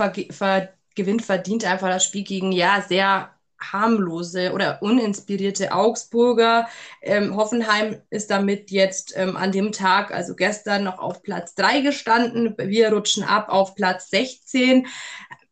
gewinnt 0.97 1.25
verdient 1.25 1.64
einfach 1.64 1.88
das 1.88 2.05
Spiel 2.05 2.25
gegen 2.25 2.51
ja 2.51 2.85
sehr 2.87 3.31
harmlose 3.61 4.53
oder 4.53 4.83
uninspirierte 4.83 5.73
Augsburger. 5.73 6.69
Ähm, 7.03 7.37
Hoffenheim 7.37 8.01
ist 8.11 8.31
damit 8.31 8.71
jetzt 8.71 9.12
ähm, 9.16 9.37
an 9.37 9.53
dem 9.53 9.71
Tag, 9.71 10.12
also 10.12 10.35
gestern, 10.35 10.85
noch 10.85 10.99
auf 10.99 11.23
Platz 11.23 11.55
3 11.55 11.83
gestanden. 11.83 12.55
Wir 12.59 12.93
rutschen 12.93 13.23
ab 13.23 13.49
auf 13.49 13.75
Platz 13.75 14.11
16. 14.11 14.87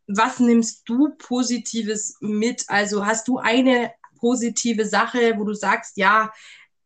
Was 0.07 0.39
nimmst 0.39 0.89
du 0.89 1.15
Positives 1.17 2.17
mit? 2.19 2.65
Also 2.67 3.05
hast 3.05 3.27
du 3.27 3.37
eine 3.37 3.93
positive 4.19 4.85
Sache, 4.85 5.35
wo 5.37 5.45
du 5.45 5.53
sagst, 5.53 5.97
ja, 5.97 6.31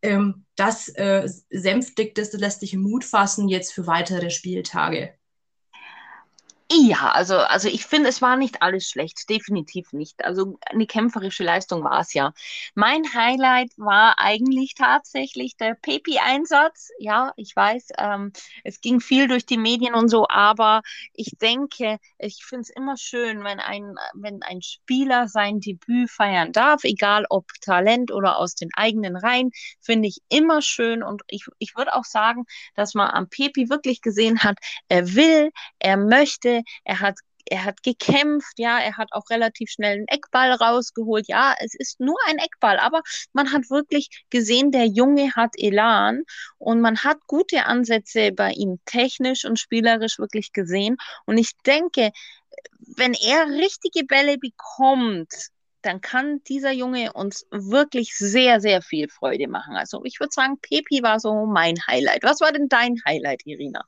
ähm, 0.04 0.46
das 0.56 0.89
äh, 0.89 1.28
sänftigt 1.50 2.18
es, 2.20 2.34
lässt 2.34 2.62
dich 2.62 2.76
Mut 2.76 3.04
fassen 3.04 3.48
jetzt 3.50 3.74
für 3.74 3.88
weitere 3.88 4.30
Spieltage? 4.30 5.13
Ja, 6.76 7.12
also, 7.12 7.38
also 7.38 7.68
ich 7.70 7.86
finde, 7.86 8.10
es 8.10 8.22
war 8.22 8.36
nicht 8.36 8.62
alles 8.64 8.88
schlecht, 8.90 9.30
definitiv 9.30 9.94
nicht. 9.94 10.26
Also 10.26 10.58
eine 10.66 10.88
kämpferische 10.88 11.44
Leistung 11.44 11.84
war 11.84 12.00
es 12.00 12.14
ja. 12.14 12.34
Mein 12.74 13.04
Highlight 13.14 13.72
war 13.78 14.16
eigentlich 14.18 14.74
tatsächlich 14.74 15.56
der 15.58 15.76
Pepi-Einsatz. 15.76 16.90
Ja, 16.98 17.32
ich 17.36 17.56
weiß, 17.56 17.90
ähm, 18.00 18.32
es 18.64 18.82
ging 18.82 19.02
viel 19.02 19.28
durch 19.28 19.46
die 19.46 19.58
Medien 19.60 19.94
und 19.94 20.10
so, 20.10 20.26
aber 20.30 20.82
ich 21.14 21.34
denke, 21.40 22.00
ich 22.18 22.44
finde 22.44 22.62
es 22.62 22.70
immer 22.70 22.98
schön, 22.98 23.44
wenn 23.44 23.60
ein, 23.60 23.96
wenn 24.16 24.42
ein 24.42 24.62
Spieler 24.64 25.28
sein 25.28 25.60
Debüt 25.60 26.10
feiern 26.10 26.54
darf, 26.54 26.84
egal 26.86 27.26
ob 27.30 27.46
Talent 27.62 28.12
oder 28.12 28.38
aus 28.40 28.56
den 28.56 28.70
eigenen 28.76 29.16
Reihen, 29.16 29.52
finde 29.80 30.08
ich 30.08 30.22
immer 30.30 30.62
schön. 30.64 31.04
Und 31.04 31.22
ich, 31.28 31.46
ich 31.60 31.76
würde 31.76 31.94
auch 31.94 32.06
sagen, 32.06 32.46
dass 32.76 32.96
man 32.96 33.10
am 33.12 33.30
Pepi 33.30 33.70
wirklich 33.70 34.02
gesehen 34.02 34.40
hat, 34.44 34.58
er 34.88 35.14
will, 35.14 35.52
er 35.80 35.98
möchte, 35.98 36.62
er 36.84 36.99
hat 36.99 37.17
er 37.45 37.65
hat 37.65 37.84
gekämpft, 37.84 38.58
ja, 38.58 38.80
er 38.80 38.97
hat 38.97 39.10
auch 39.12 39.30
relativ 39.30 39.69
schnell 39.69 39.97
einen 39.97 40.08
Eckball 40.08 40.52
rausgeholt. 40.54 41.28
Ja, 41.28 41.54
es 41.60 41.76
ist 41.76 41.99
nur 41.99 42.17
ein 42.28 42.38
Eckball, 42.38 42.80
aber 42.80 43.02
man 43.34 43.52
hat 43.52 43.69
wirklich 43.69 44.23
gesehen, 44.30 44.71
der 44.71 44.86
Junge 44.86 45.32
hat 45.36 45.52
Elan 45.58 46.23
und 46.58 46.82
man 46.82 47.04
hat 47.04 47.17
gute 47.28 47.65
Ansätze 47.65 48.32
bei 48.32 48.52
ihm 48.52 48.80
technisch 48.86 49.45
und 49.45 49.60
spielerisch 49.60 50.19
wirklich 50.19 50.54
gesehen. 50.54 50.97
Und 51.26 51.38
ich 51.38 51.52
denke, 51.65 52.12
wenn 52.95 53.13
er 53.13 53.47
richtige 53.47 54.06
Bälle 54.06 54.38
bekommt, 54.38 55.34
dann 55.82 55.99
kann 55.99 56.41
dieser 56.45 56.71
Junge 56.71 57.12
uns 57.12 57.45
wirklich 57.52 58.15
sehr, 58.15 58.62
sehr 58.62 58.82
viel 58.82 59.10
Freude 59.10 59.49
machen. 59.49 59.76
Also 59.76 60.02
ich 60.06 60.19
würde 60.19 60.32
sagen, 60.32 60.58
Pepi 60.62 61.04
war 61.04 61.19
so 61.19 61.45
mein 61.45 61.76
Highlight. 61.88 62.23
Was 62.23 62.39
war 62.39 62.54
denn 62.54 62.69
dein 62.69 62.95
Highlight, 63.06 63.41
Irina? 63.45 63.84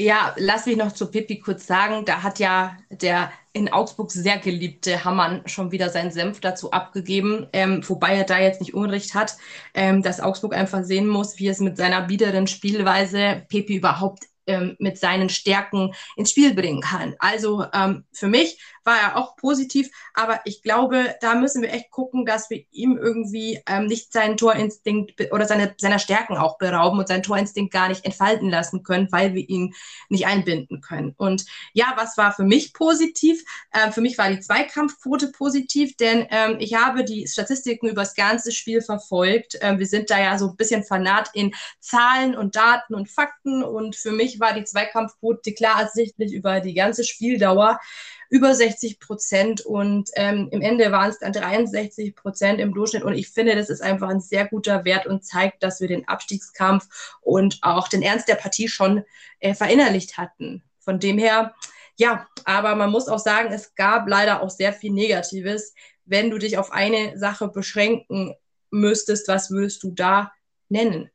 Ja, 0.00 0.32
lass 0.38 0.66
mich 0.66 0.76
noch 0.76 0.92
zu 0.92 1.10
Pippi 1.10 1.40
kurz 1.40 1.66
sagen. 1.66 2.04
Da 2.04 2.22
hat 2.22 2.38
ja 2.38 2.76
der 2.88 3.32
in 3.52 3.68
Augsburg 3.68 4.12
sehr 4.12 4.38
geliebte 4.38 5.04
Hammann 5.04 5.42
schon 5.46 5.72
wieder 5.72 5.90
seinen 5.90 6.12
Senf 6.12 6.38
dazu 6.38 6.70
abgegeben, 6.70 7.48
ähm, 7.52 7.82
wobei 7.88 8.14
er 8.14 8.22
da 8.22 8.38
jetzt 8.38 8.60
nicht 8.60 8.74
Unrecht 8.74 9.14
hat, 9.14 9.36
ähm, 9.74 10.02
dass 10.02 10.20
Augsburg 10.20 10.54
einfach 10.54 10.84
sehen 10.84 11.08
muss, 11.08 11.40
wie 11.40 11.48
es 11.48 11.58
mit 11.58 11.76
seiner 11.76 12.02
biederen 12.02 12.46
Spielweise 12.46 13.44
Pepi 13.48 13.74
überhaupt 13.74 14.22
ähm, 14.46 14.76
mit 14.78 14.98
seinen 14.98 15.30
Stärken 15.30 15.92
ins 16.16 16.30
Spiel 16.30 16.54
bringen 16.54 16.80
kann. 16.80 17.16
Also 17.18 17.64
ähm, 17.74 18.04
für 18.12 18.28
mich 18.28 18.60
war 18.88 18.98
er 18.98 19.16
auch 19.16 19.36
positiv, 19.36 19.90
aber 20.14 20.40
ich 20.46 20.62
glaube, 20.62 21.14
da 21.20 21.34
müssen 21.34 21.60
wir 21.60 21.70
echt 21.70 21.90
gucken, 21.90 22.24
dass 22.24 22.48
wir 22.48 22.64
ihm 22.70 22.96
irgendwie 22.96 23.60
ähm, 23.66 23.84
nicht 23.84 24.14
seinen 24.14 24.38
Torinstinkt 24.38 25.30
oder 25.30 25.46
seine, 25.46 25.74
seiner 25.76 25.98
Stärken 25.98 26.38
auch 26.38 26.56
berauben 26.56 26.98
und 26.98 27.06
seinen 27.06 27.22
Torinstinkt 27.22 27.70
gar 27.70 27.88
nicht 27.88 28.06
entfalten 28.06 28.48
lassen 28.48 28.82
können, 28.82 29.12
weil 29.12 29.34
wir 29.34 29.46
ihn 29.46 29.74
nicht 30.08 30.26
einbinden 30.26 30.80
können. 30.80 31.14
Und 31.18 31.44
ja, 31.74 31.92
was 31.96 32.16
war 32.16 32.32
für 32.32 32.44
mich 32.44 32.72
positiv? 32.72 33.44
Ähm, 33.74 33.92
für 33.92 34.00
mich 34.00 34.16
war 34.16 34.30
die 34.30 34.40
Zweikampfquote 34.40 35.32
positiv, 35.32 35.94
denn 35.98 36.26
ähm, 36.30 36.56
ich 36.58 36.74
habe 36.74 37.04
die 37.04 37.28
Statistiken 37.28 37.88
über 37.88 38.02
das 38.02 38.14
ganze 38.14 38.52
Spiel 38.52 38.80
verfolgt. 38.80 39.58
Ähm, 39.60 39.78
wir 39.78 39.86
sind 39.86 40.08
da 40.08 40.18
ja 40.18 40.38
so 40.38 40.48
ein 40.48 40.56
bisschen 40.56 40.82
fanat 40.82 41.28
in 41.34 41.54
Zahlen 41.78 42.34
und 42.34 42.56
Daten 42.56 42.94
und 42.94 43.10
Fakten 43.10 43.62
und 43.62 43.96
für 43.96 44.12
mich 44.12 44.40
war 44.40 44.54
die 44.54 44.64
Zweikampfquote 44.64 45.52
klar 45.52 45.82
ersichtlich 45.82 46.32
über 46.32 46.60
die 46.60 46.72
ganze 46.72 47.04
Spieldauer 47.04 47.78
über 48.30 48.54
60 48.54 49.00
Prozent 49.00 49.60
und 49.62 50.10
ähm, 50.14 50.48
im 50.50 50.60
Ende 50.60 50.92
waren 50.92 51.10
es 51.10 51.18
dann 51.18 51.32
63 51.32 52.14
Prozent 52.14 52.60
im 52.60 52.74
Durchschnitt. 52.74 53.02
Und 53.02 53.14
ich 53.14 53.28
finde, 53.28 53.56
das 53.56 53.70
ist 53.70 53.80
einfach 53.80 54.08
ein 54.08 54.20
sehr 54.20 54.46
guter 54.46 54.84
Wert 54.84 55.06
und 55.06 55.24
zeigt, 55.24 55.62
dass 55.62 55.80
wir 55.80 55.88
den 55.88 56.06
Abstiegskampf 56.08 57.16
und 57.22 57.58
auch 57.62 57.88
den 57.88 58.02
Ernst 58.02 58.28
der 58.28 58.34
Partie 58.34 58.68
schon 58.68 59.04
äh, 59.40 59.54
verinnerlicht 59.54 60.18
hatten. 60.18 60.62
Von 60.78 61.00
dem 61.00 61.18
her, 61.18 61.54
ja, 61.96 62.26
aber 62.44 62.74
man 62.74 62.90
muss 62.90 63.08
auch 63.08 63.18
sagen, 63.18 63.52
es 63.52 63.74
gab 63.74 64.08
leider 64.08 64.42
auch 64.42 64.50
sehr 64.50 64.72
viel 64.72 64.92
Negatives. 64.92 65.74
Wenn 66.04 66.30
du 66.30 66.38
dich 66.38 66.58
auf 66.58 66.70
eine 66.70 67.18
Sache 67.18 67.48
beschränken 67.48 68.34
müsstest, 68.70 69.28
was 69.28 69.50
würdest 69.50 69.82
du 69.82 69.90
da 69.90 70.32
nennen? 70.68 71.10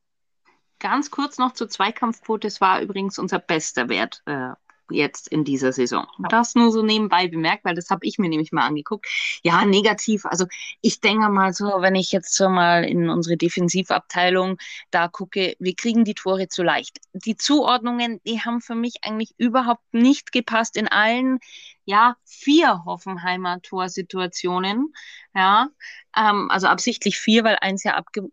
Ganz 0.80 1.10
kurz 1.10 1.38
noch 1.38 1.54
zur 1.54 1.68
Zweikampfquote. 1.68 2.48
Es 2.48 2.60
war 2.60 2.80
übrigens 2.80 3.18
unser 3.18 3.38
bester 3.38 3.88
Wert 3.88 4.22
äh, 4.26 4.50
jetzt 4.90 5.28
in 5.28 5.44
dieser 5.44 5.72
Saison. 5.72 6.06
Das 6.30 6.54
nur 6.54 6.70
so 6.72 6.82
nebenbei 6.82 7.28
bemerkt, 7.28 7.64
weil 7.64 7.74
das 7.74 7.90
habe 7.90 8.06
ich 8.06 8.18
mir 8.18 8.28
nämlich 8.28 8.52
mal 8.52 8.66
angeguckt. 8.66 9.06
Ja, 9.42 9.64
negativ. 9.64 10.24
Also 10.26 10.46
ich 10.80 11.00
denke 11.00 11.28
mal 11.28 11.52
so, 11.52 11.66
wenn 11.80 11.94
ich 11.94 12.12
jetzt 12.12 12.34
so 12.36 12.48
mal 12.48 12.84
in 12.84 13.08
unsere 13.08 13.36
Defensivabteilung 13.36 14.58
da 14.90 15.08
gucke, 15.08 15.56
wir 15.58 15.74
kriegen 15.74 16.04
die 16.04 16.14
Tore 16.14 16.48
zu 16.48 16.62
leicht. 16.62 16.98
Die 17.12 17.36
Zuordnungen, 17.36 18.20
die 18.26 18.40
haben 18.40 18.60
für 18.60 18.74
mich 18.74 18.96
eigentlich 19.02 19.34
überhaupt 19.38 19.92
nicht 19.92 20.32
gepasst 20.32 20.76
in 20.76 20.88
allen 20.88 21.38
ja, 21.84 22.16
vier 22.24 22.84
Hoffenheimer 22.84 23.60
Torsituationen. 23.62 24.92
Ja, 25.34 25.68
ähm, 26.16 26.50
also 26.50 26.68
absichtlich 26.68 27.18
vier, 27.18 27.44
weil 27.44 27.56
eins 27.60 27.82
ja 27.84 27.94
abge 27.96 28.30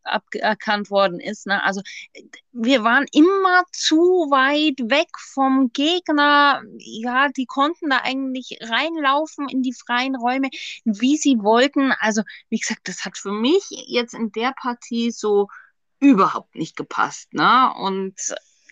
worden 0.89 1.19
ist. 1.19 1.47
Ne? 1.47 1.63
Also 1.63 1.81
wir 2.51 2.83
waren 2.83 3.05
immer 3.11 3.63
zu 3.71 3.97
weit 4.29 4.79
weg 4.89 5.09
vom 5.17 5.71
Gegner. 5.73 6.61
Ja, 6.77 7.29
die 7.29 7.45
konnten 7.45 7.89
da 7.89 7.97
eigentlich 8.03 8.57
reinlaufen 8.61 9.49
in 9.49 9.61
die 9.61 9.73
freien 9.73 10.15
Räume, 10.15 10.49
wie 10.83 11.17
sie 11.17 11.39
wollten. 11.39 11.91
Also, 11.99 12.21
wie 12.49 12.59
gesagt, 12.59 12.87
das 12.87 13.05
hat 13.05 13.17
für 13.17 13.31
mich 13.31 13.63
jetzt 13.69 14.13
in 14.13 14.31
der 14.31 14.53
Partie 14.53 15.11
so 15.11 15.47
überhaupt 15.99 16.55
nicht 16.55 16.75
gepasst. 16.75 17.33
Ne? 17.33 17.73
Und 17.75 18.15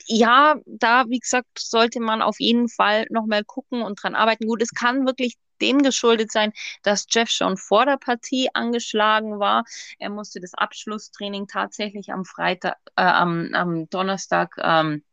ja, 0.08 0.56
da, 0.66 1.06
wie 1.10 1.20
gesagt, 1.20 1.48
sollte 1.58 2.00
man 2.00 2.22
auf 2.22 2.40
jeden 2.40 2.70
Fall 2.70 3.06
nochmal 3.10 3.44
gucken 3.44 3.82
und 3.82 4.02
dran 4.02 4.16
arbeiten. 4.16 4.48
Gut, 4.48 4.62
es 4.62 4.72
kann 4.72 5.06
wirklich 5.06 5.38
dem 5.62 5.82
geschuldet 5.82 6.32
sein, 6.32 6.54
dass 6.84 7.06
Jeff 7.10 7.30
schon 7.30 7.58
vor 7.58 7.86
der 7.86 7.98
Partie 7.98 8.50
angeschlagen 8.54 9.40
war. 9.40 9.66
Er 10.00 10.10
musste 10.10 10.40
das 10.40 10.54
Abschlusstraining 10.54 11.48
tatsächlich 11.48 12.12
am 12.12 12.26
Freitag, 12.26 12.78
äh, 12.96 13.02
am, 13.04 13.54
am 13.54 13.90
Donnerstag, 13.90 14.56
ähm, 14.62 15.04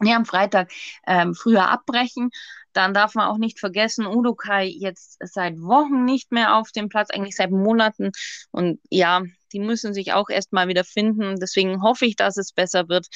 nee, 0.00 0.14
am 0.14 0.24
Freitag 0.24 0.70
ähm, 1.06 1.34
früher 1.34 1.68
abbrechen. 1.68 2.30
Dann 2.72 2.94
darf 2.94 3.14
man 3.14 3.26
auch 3.28 3.38
nicht 3.38 3.58
vergessen, 3.58 4.06
Udokai 4.06 4.66
jetzt 4.66 5.16
seit 5.20 5.60
Wochen 5.60 6.04
nicht 6.04 6.30
mehr 6.30 6.54
auf 6.56 6.70
dem 6.70 6.88
Platz, 6.88 7.10
eigentlich 7.10 7.34
seit 7.34 7.50
Monaten. 7.50 8.12
Und 8.52 8.80
ja, 8.90 9.22
die 9.52 9.60
müssen 9.60 9.94
sich 9.94 10.12
auch 10.12 10.28
erstmal 10.28 10.68
wieder 10.68 10.84
finden. 10.84 11.40
Deswegen 11.40 11.82
hoffe 11.82 12.06
ich, 12.06 12.14
dass 12.16 12.36
es 12.36 12.52
besser 12.52 12.88
wird. 12.88 13.08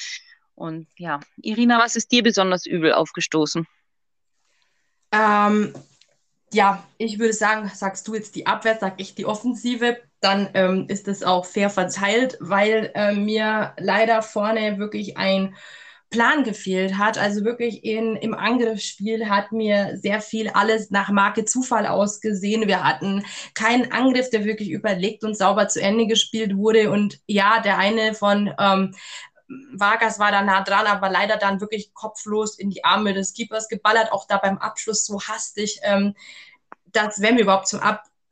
Und 0.55 0.87
ja, 0.97 1.19
Irina, 1.37 1.79
was 1.79 1.95
ist 1.95 2.11
dir 2.11 2.23
besonders 2.23 2.65
übel 2.65 2.93
aufgestoßen? 2.93 3.65
Ähm, 5.11 5.73
ja, 6.51 6.83
ich 6.97 7.19
würde 7.19 7.33
sagen, 7.33 7.71
sagst 7.73 8.07
du 8.07 8.15
jetzt 8.15 8.35
die 8.35 8.45
Abwehr, 8.45 8.77
sag 8.79 8.99
ich 8.99 9.15
die 9.15 9.25
Offensive, 9.25 9.97
dann 10.21 10.49
ähm, 10.53 10.85
ist 10.87 11.07
es 11.07 11.23
auch 11.23 11.45
fair 11.45 11.69
verteilt, 11.69 12.37
weil 12.39 12.91
äh, 12.95 13.13
mir 13.13 13.73
leider 13.77 14.21
vorne 14.21 14.77
wirklich 14.77 15.17
ein 15.17 15.55
Plan 16.13 16.43
gefehlt 16.43 16.97
hat. 16.97 17.17
Also 17.17 17.43
wirklich 17.43 17.83
in, 17.83 18.15
im 18.15 18.35
Angriffsspiel 18.35 19.29
hat 19.29 19.51
mir 19.51 19.97
sehr 19.97 20.21
viel 20.21 20.49
alles 20.49 20.91
nach 20.91 21.09
Marke 21.09 21.43
Zufall 21.43 21.87
ausgesehen. 21.87 22.67
Wir 22.67 22.83
hatten 22.83 23.25
keinen 23.55 23.91
Angriff, 23.91 24.29
der 24.29 24.45
wirklich 24.45 24.69
überlegt 24.69 25.23
und 25.23 25.35
sauber 25.35 25.67
zu 25.67 25.81
Ende 25.81 26.05
gespielt 26.05 26.55
wurde. 26.55 26.91
Und 26.91 27.19
ja, 27.25 27.59
der 27.61 27.79
eine 27.79 28.13
von 28.13 28.53
ähm, 28.59 28.93
Vargas 29.73 30.19
war 30.19 30.31
da 30.31 30.41
nah 30.41 30.63
dran, 30.63 30.87
aber 30.87 31.09
leider 31.09 31.37
dann 31.37 31.61
wirklich 31.61 31.93
kopflos 31.93 32.57
in 32.57 32.69
die 32.69 32.83
Arme 32.83 33.13
des 33.13 33.33
Keepers 33.33 33.67
geballert, 33.67 34.11
auch 34.11 34.27
da 34.27 34.37
beim 34.37 34.57
Abschluss 34.57 35.05
so 35.05 35.21
hastig, 35.21 35.79
ähm, 35.83 36.15
dass 36.91 37.21
wenn 37.21 37.35
wir 37.35 37.43
überhaupt 37.43 37.67
zum 37.67 37.81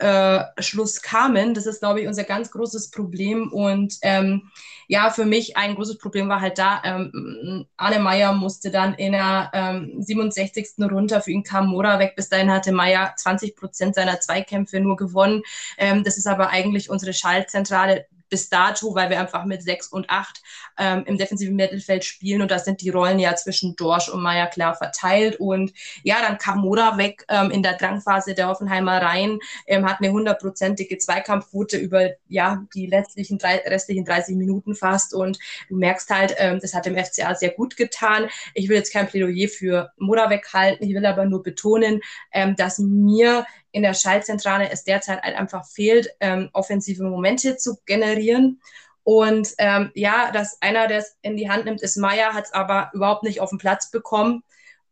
Abschluss 0.02 1.02
kamen, 1.02 1.54
das 1.54 1.66
ist, 1.66 1.80
glaube 1.80 2.02
ich, 2.02 2.08
unser 2.08 2.24
ganz 2.24 2.52
großes 2.52 2.92
Problem. 2.92 3.52
Und 3.52 3.98
ähm, 4.02 4.50
ja, 4.88 5.10
für 5.10 5.26
mich 5.26 5.58
ein 5.58 5.76
großes 5.76 5.98
Problem 5.98 6.28
war 6.28 6.42
halt 6.42 6.58
da, 6.58 6.82
ähm, 6.84 7.68
Arne 7.78 8.00
Meyer 8.00 8.34
musste 8.34 8.72
dann 8.72 8.94
in 8.96 9.12
der 9.12 9.52
ähm, 9.54 10.02
67. 10.02 10.70
runter, 10.80 11.22
für 11.22 11.32
ihn 11.32 11.44
kam 11.44 11.68
Mora 11.68 12.00
weg. 12.00 12.14
Bis 12.16 12.30
dahin 12.30 12.52
hatte 12.52 12.72
Meyer 12.72 13.14
20 13.16 13.56
Prozent 13.56 13.96
seiner 13.96 14.20
Zweikämpfe 14.20 14.80
nur 14.80 14.96
gewonnen. 14.96 15.44
Ähm, 15.78 16.04
das 16.04 16.18
ist 16.18 16.28
aber 16.28 16.50
eigentlich 16.50 16.90
unsere 16.90 17.14
Schaltzentrale 17.14 18.06
bis 18.32 18.50
dato, 18.50 18.96
weil 18.96 19.10
wir 19.12 19.20
einfach 19.20 19.46
mit 19.46 19.62
sechs 19.62 19.88
und 19.90 20.10
acht 20.10 20.42
ähm, 20.80 21.04
im 21.06 21.18
defensiven 21.18 21.56
Mittelfeld 21.56 22.04
spielen 22.04 22.42
und 22.42 22.50
da 22.50 22.58
sind 22.58 22.82
die 22.82 22.90
Rollen 22.90 23.20
ja 23.20 23.36
zwischen 23.36 23.76
Dorsch 23.76 24.10
und 24.10 24.24
Meier 24.24 24.48
klar 24.48 24.74
verteilt. 24.74 25.36
Und 25.36 25.74
ja, 26.04 26.16
dann 26.26 26.38
kam 26.38 26.60
Moda 26.60 26.98
weg 26.98 27.26
ähm, 27.30 27.52
in 27.52 27.62
der 27.62 27.78
Drangphase 27.78 28.34
der 28.34 28.48
Hoffenheimer 28.48 29.02
Reihen, 29.02 29.40
ähm, 29.68 29.86
hat 29.86 30.00
eine 30.00 30.12
hundertprozentige 30.12 30.98
Zweikampfquote 30.98 31.78
über 31.78 32.12
ja, 32.28 32.66
die 32.74 32.88
letztlichen 32.88 33.38
drei, 33.38 33.58
restlichen 33.58 34.06
30 34.06 34.38
Minuten 34.38 34.76
fast. 34.76 35.14
Und 35.14 35.38
du 35.70 35.76
merkst 35.76 36.10
halt, 36.10 36.34
ähm, 36.38 36.60
das 36.62 36.74
hat 36.74 36.86
dem 36.86 36.98
FCA 36.98 37.36
sehr 37.36 37.52
gut 37.52 37.76
getan. 37.76 38.30
Ich 38.54 38.70
will 38.70 38.78
jetzt 38.78 38.94
kein 38.94 39.08
Plädoyer 39.08 39.50
für 39.50 39.92
Moda 39.98 40.30
weghalten, 40.30 40.88
ich 40.88 40.96
will 40.96 41.06
aber 41.06 41.26
nur 41.26 41.44
betonen, 41.44 42.00
ähm, 42.32 42.56
dass 42.56 42.80
mir 42.80 43.46
in 43.72 43.84
der 43.84 43.94
Schaltzentrale 43.94 44.70
es 44.70 44.84
derzeit 44.84 45.22
halt 45.22 45.36
einfach 45.36 45.66
fehlt, 45.66 46.10
ähm, 46.20 46.50
offensive 46.54 47.04
Momente 47.04 47.58
zu 47.58 47.78
generieren. 47.86 48.62
Und 49.04 49.50
ähm, 49.58 49.92
ja, 49.96 50.32
dass 50.32 50.62
einer 50.62 50.88
das 50.88 51.18
in 51.22 51.38
die 51.38 51.50
Hand 51.50 51.66
nimmt, 51.66 51.82
ist 51.82 51.98
Meier, 51.98 52.34
hat 52.34 52.46
es 52.46 52.54
aber 52.54 52.92
überhaupt 52.94 53.24
nicht 53.24 53.42
auf 53.42 53.50
den 53.50 53.60
Platz 53.60 53.90
bekommen. 53.92 54.44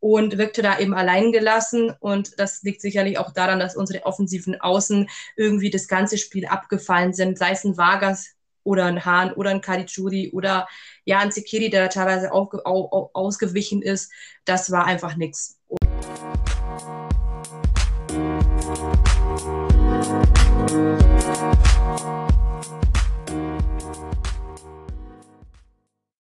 und 0.02 0.38
wirkte 0.38 0.62
da 0.62 0.80
eben 0.80 0.94
allein 0.94 1.32
gelassen. 1.32 1.94
Und 2.00 2.40
das 2.40 2.64
liegt 2.64 2.82
sicherlich 2.82 3.18
auch 3.18 3.32
daran, 3.34 3.60
dass 3.60 3.76
unsere 3.76 4.06
offensiven 4.06 4.60
Außen 4.60 5.10
irgendwie 5.36 5.70
das 5.70 5.88
ganze 5.88 6.18
Spiel 6.18 6.46
abgefallen 6.46 7.14
sind, 7.14 7.38
sei 7.38 7.52
es 7.52 7.66
ein 7.66 7.78
Vargas 7.78 8.36
oder 8.64 8.86
ein 8.86 9.04
Hahn 9.06 9.34
oder 9.34 9.50
ein 9.50 9.62
Karichuri 9.62 10.32
oder 10.32 10.68
ja, 11.06 11.20
ein 11.20 11.32
Zekiri, 11.32 11.70
der 11.70 11.90
teilweise 11.90 12.32
auch, 12.32 12.54
auch, 12.66 13.10
ausgewichen 13.14 13.82
ist. 13.82 14.12
Das 14.46 14.72
war 14.72 14.86
einfach 14.86 15.16
nichts. 15.18 15.60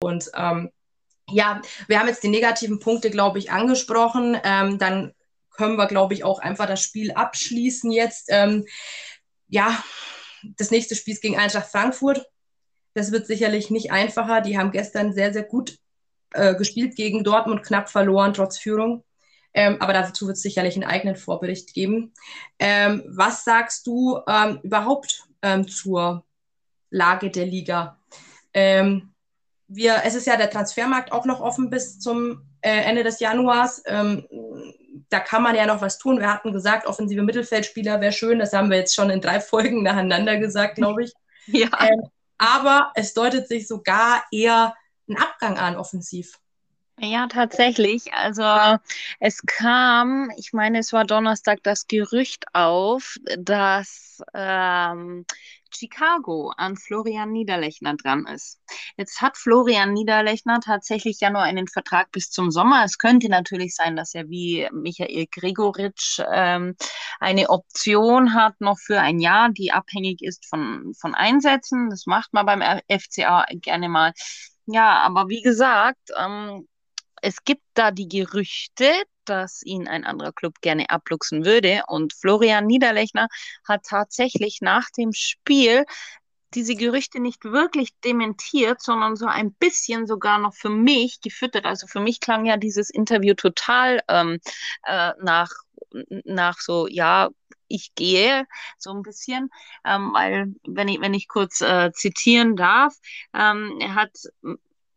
Und 0.00 0.30
ähm, 0.34 0.70
ja, 1.30 1.62
wir 1.88 1.98
haben 1.98 2.08
jetzt 2.08 2.22
die 2.22 2.28
negativen 2.28 2.78
Punkte, 2.78 3.10
glaube 3.10 3.38
ich, 3.38 3.50
angesprochen. 3.50 4.36
Ähm, 4.44 4.78
dann 4.78 5.14
können 5.50 5.76
wir, 5.76 5.86
glaube 5.86 6.12
ich, 6.12 6.24
auch 6.24 6.40
einfach 6.40 6.66
das 6.66 6.82
Spiel 6.82 7.12
abschließen 7.12 7.90
jetzt. 7.90 8.26
Ähm, 8.28 8.66
ja, 9.48 9.82
das 10.58 10.70
nächste 10.70 10.94
Spiel 10.94 11.14
ist 11.14 11.22
gegen 11.22 11.38
Eintracht 11.38 11.70
Frankfurt. 11.70 12.26
Das 12.92 13.12
wird 13.12 13.26
sicherlich 13.26 13.70
nicht 13.70 13.92
einfacher. 13.92 14.42
Die 14.42 14.58
haben 14.58 14.72
gestern 14.72 15.14
sehr, 15.14 15.32
sehr 15.32 15.44
gut 15.44 15.78
äh, 16.34 16.54
gespielt 16.54 16.96
gegen 16.96 17.24
Dortmund, 17.24 17.62
knapp 17.62 17.88
verloren, 17.88 18.34
trotz 18.34 18.58
Führung. 18.58 19.04
Ähm, 19.54 19.76
aber 19.80 19.92
dazu 19.92 20.26
wird 20.26 20.36
es 20.36 20.42
sicherlich 20.42 20.74
einen 20.74 20.84
eigenen 20.84 21.16
Vorbericht 21.16 21.74
geben. 21.74 22.12
Ähm, 22.58 23.04
was 23.06 23.44
sagst 23.44 23.86
du 23.86 24.20
ähm, 24.26 24.58
überhaupt 24.62 25.28
ähm, 25.42 25.68
zur 25.68 26.24
Lage 26.90 27.30
der 27.30 27.46
Liga? 27.46 27.98
Ähm, 28.52 29.14
wir, 29.68 30.02
es 30.04 30.14
ist 30.14 30.26
ja 30.26 30.36
der 30.36 30.50
Transfermarkt 30.50 31.12
auch 31.12 31.24
noch 31.24 31.40
offen 31.40 31.70
bis 31.70 32.00
zum 32.00 32.42
äh, 32.60 32.82
Ende 32.82 33.04
des 33.04 33.20
Januars. 33.20 33.82
Ähm, 33.86 34.26
da 35.08 35.20
kann 35.20 35.42
man 35.42 35.54
ja 35.54 35.66
noch 35.66 35.80
was 35.80 35.98
tun. 35.98 36.18
Wir 36.18 36.32
hatten 36.32 36.52
gesagt, 36.52 36.86
offensive 36.86 37.22
Mittelfeldspieler 37.22 38.00
wäre 38.00 38.12
schön. 38.12 38.38
Das 38.38 38.52
haben 38.52 38.70
wir 38.70 38.78
jetzt 38.78 38.94
schon 38.94 39.10
in 39.10 39.20
drei 39.20 39.40
Folgen 39.40 39.82
nacheinander 39.82 40.38
gesagt, 40.38 40.76
glaube 40.76 41.04
ich. 41.04 41.12
ja. 41.46 41.68
Aber 42.38 42.92
es 42.94 43.14
deutet 43.14 43.48
sich 43.48 43.68
sogar 43.68 44.24
eher 44.32 44.74
ein 45.08 45.16
Abgang 45.16 45.58
an, 45.58 45.76
offensiv. 45.76 46.38
Ja, 47.00 47.26
tatsächlich. 47.26 48.12
Also 48.14 48.44
es 49.18 49.42
kam, 49.46 50.30
ich 50.36 50.52
meine, 50.52 50.78
es 50.78 50.92
war 50.92 51.04
Donnerstag 51.04 51.58
das 51.64 51.86
Gerücht 51.88 52.44
auf, 52.52 53.16
dass 53.36 54.22
ähm, 54.32 55.26
Chicago 55.74 56.52
an 56.56 56.76
Florian 56.76 57.32
Niederlechner 57.32 57.96
dran 57.96 58.26
ist. 58.26 58.60
Jetzt 58.96 59.20
hat 59.20 59.36
Florian 59.36 59.92
Niederlechner 59.92 60.60
tatsächlich 60.60 61.18
ja 61.20 61.30
nur 61.30 61.42
einen 61.42 61.66
Vertrag 61.66 62.12
bis 62.12 62.30
zum 62.30 62.52
Sommer. 62.52 62.84
Es 62.84 62.96
könnte 62.98 63.28
natürlich 63.28 63.74
sein, 63.74 63.96
dass 63.96 64.14
er 64.14 64.28
wie 64.30 64.68
Michael 64.72 65.26
Gregoritsch 65.32 66.20
ähm, 66.32 66.76
eine 67.18 67.50
Option 67.50 68.34
hat 68.34 68.60
noch 68.60 68.78
für 68.78 69.00
ein 69.00 69.18
Jahr, 69.18 69.50
die 69.50 69.72
abhängig 69.72 70.22
ist 70.22 70.46
von, 70.46 70.94
von 71.00 71.14
Einsätzen. 71.16 71.90
Das 71.90 72.06
macht 72.06 72.32
man 72.32 72.46
beim 72.46 72.62
FCA 72.86 73.44
gerne 73.50 73.88
mal. 73.88 74.12
Ja, 74.66 75.00
aber 75.02 75.28
wie 75.28 75.42
gesagt, 75.42 76.10
ähm, 76.16 76.66
es 77.24 77.42
gibt 77.44 77.62
da 77.72 77.90
die 77.90 78.08
Gerüchte, 78.08 78.92
dass 79.24 79.62
ihn 79.62 79.88
ein 79.88 80.04
anderer 80.04 80.32
Club 80.32 80.60
gerne 80.60 80.90
abluchsen 80.90 81.46
würde. 81.46 81.82
Und 81.86 82.12
Florian 82.12 82.66
Niederlechner 82.66 83.28
hat 83.66 83.84
tatsächlich 83.84 84.58
nach 84.60 84.90
dem 84.90 85.12
Spiel 85.14 85.86
diese 86.52 86.74
Gerüchte 86.76 87.20
nicht 87.20 87.44
wirklich 87.44 87.98
dementiert, 88.04 88.82
sondern 88.82 89.16
so 89.16 89.26
ein 89.26 89.54
bisschen 89.54 90.06
sogar 90.06 90.38
noch 90.38 90.54
für 90.54 90.68
mich 90.68 91.20
gefüttert. 91.22 91.64
Also 91.64 91.86
für 91.86 92.00
mich 92.00 92.20
klang 92.20 92.44
ja 92.44 92.58
dieses 92.58 92.90
Interview 92.90 93.34
total 93.34 94.00
ähm, 94.08 94.38
äh, 94.84 95.12
nach, 95.22 95.50
nach 96.24 96.60
so, 96.60 96.86
ja, 96.86 97.30
ich 97.68 97.94
gehe 97.94 98.46
so 98.78 98.92
ein 98.92 99.02
bisschen, 99.02 99.48
ähm, 99.84 100.12
weil 100.12 100.54
wenn 100.66 100.88
ich, 100.88 101.00
wenn 101.00 101.14
ich 101.14 101.26
kurz 101.26 101.62
äh, 101.62 101.90
zitieren 101.92 102.54
darf, 102.54 102.94
ähm, 103.32 103.78
er 103.80 103.94
hat 103.94 104.12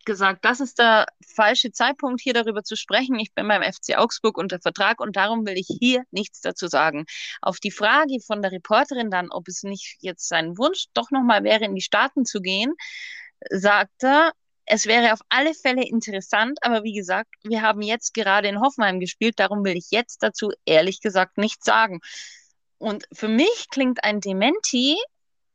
gesagt, 0.08 0.44
das 0.46 0.60
ist 0.60 0.80
der 0.80 1.06
falsche 1.36 1.72
Zeitpunkt, 1.72 2.22
hier 2.22 2.34
darüber 2.34 2.64
zu 2.64 2.76
sprechen. 2.76 3.20
Ich 3.20 3.36
bin 3.36 3.48
beim 3.48 3.62
FC 3.62 3.98
Augsburg 3.98 4.40
unter 4.40 4.60
Vertrag 4.60 5.00
und 5.00 5.16
darum 5.16 5.46
will 5.46 5.58
ich 5.58 5.68
hier 5.68 6.04
nichts 6.10 6.42
dazu 6.42 6.68
sagen. 6.68 7.06
Auf 7.42 7.60
die 7.60 7.70
Frage 7.70 8.20
von 8.26 8.42
der 8.42 8.52
Reporterin 8.52 9.12
dann, 9.12 9.30
ob 9.30 9.48
es 9.48 9.62
nicht 9.62 9.98
jetzt 10.00 10.28
sein 10.28 10.58
Wunsch 10.58 10.86
doch 10.96 11.12
nochmal 11.12 11.44
wäre, 11.44 11.66
in 11.66 11.76
die 11.76 11.82
Staaten 11.82 12.26
zu 12.26 12.42
gehen, 12.42 12.74
sagte, 13.52 14.32
es 14.66 14.86
wäre 14.86 15.14
auf 15.14 15.20
alle 15.30 15.54
Fälle 15.54 15.88
interessant, 15.88 16.58
aber 16.62 16.84
wie 16.84 16.94
gesagt, 16.94 17.30
wir 17.44 17.62
haben 17.62 17.82
jetzt 17.82 18.14
gerade 18.14 18.48
in 18.48 18.62
Hoffenheim 18.62 19.00
gespielt, 19.00 19.40
darum 19.40 19.64
will 19.64 19.78
ich 19.78 19.92
jetzt 19.92 20.24
dazu 20.24 20.52
ehrlich 20.66 21.02
gesagt 21.02 21.38
nichts 21.38 21.66
sagen. 21.66 22.00
Und 22.78 23.06
für 23.14 23.28
mich 23.28 23.68
klingt 23.72 24.04
ein 24.04 24.22
Dementi 24.22 24.98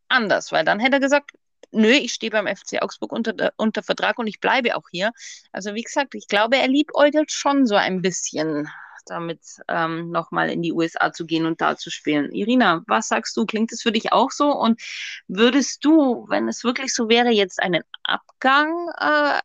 anders, 0.08 0.52
weil 0.52 0.64
dann 0.64 0.78
hätte 0.78 0.96
er 0.96 1.00
gesagt, 1.00 1.32
nö, 1.72 1.90
ich 1.90 2.12
stehe 2.12 2.30
beim 2.30 2.46
FC 2.46 2.82
Augsburg 2.82 3.12
unter, 3.12 3.52
unter 3.56 3.82
Vertrag 3.82 4.18
und 4.18 4.26
ich 4.26 4.40
bleibe 4.40 4.76
auch 4.76 4.88
hier. 4.90 5.12
Also 5.50 5.74
wie 5.74 5.82
gesagt, 5.82 6.14
ich 6.14 6.28
glaube, 6.28 6.56
er 6.56 6.68
liebäugelt 6.68 7.32
schon 7.32 7.66
so 7.66 7.74
ein 7.74 8.02
bisschen 8.02 8.68
damit 9.06 9.40
ähm, 9.68 10.10
nochmal 10.10 10.50
in 10.50 10.62
die 10.62 10.72
USA 10.72 11.12
zu 11.12 11.26
gehen 11.26 11.46
und 11.46 11.60
da 11.60 11.76
zu 11.76 11.90
spielen. 11.90 12.32
Irina, 12.32 12.82
was 12.86 13.08
sagst 13.08 13.36
du? 13.36 13.46
Klingt 13.46 13.72
es 13.72 13.82
für 13.82 13.92
dich 13.92 14.12
auch 14.12 14.30
so? 14.30 14.52
Und 14.52 14.80
würdest 15.28 15.84
du, 15.84 16.26
wenn 16.28 16.48
es 16.48 16.64
wirklich 16.64 16.94
so 16.94 17.08
wäre, 17.08 17.30
jetzt 17.30 17.60
einen 17.60 17.82
Abgang 18.04 18.88
äh, 18.98 19.40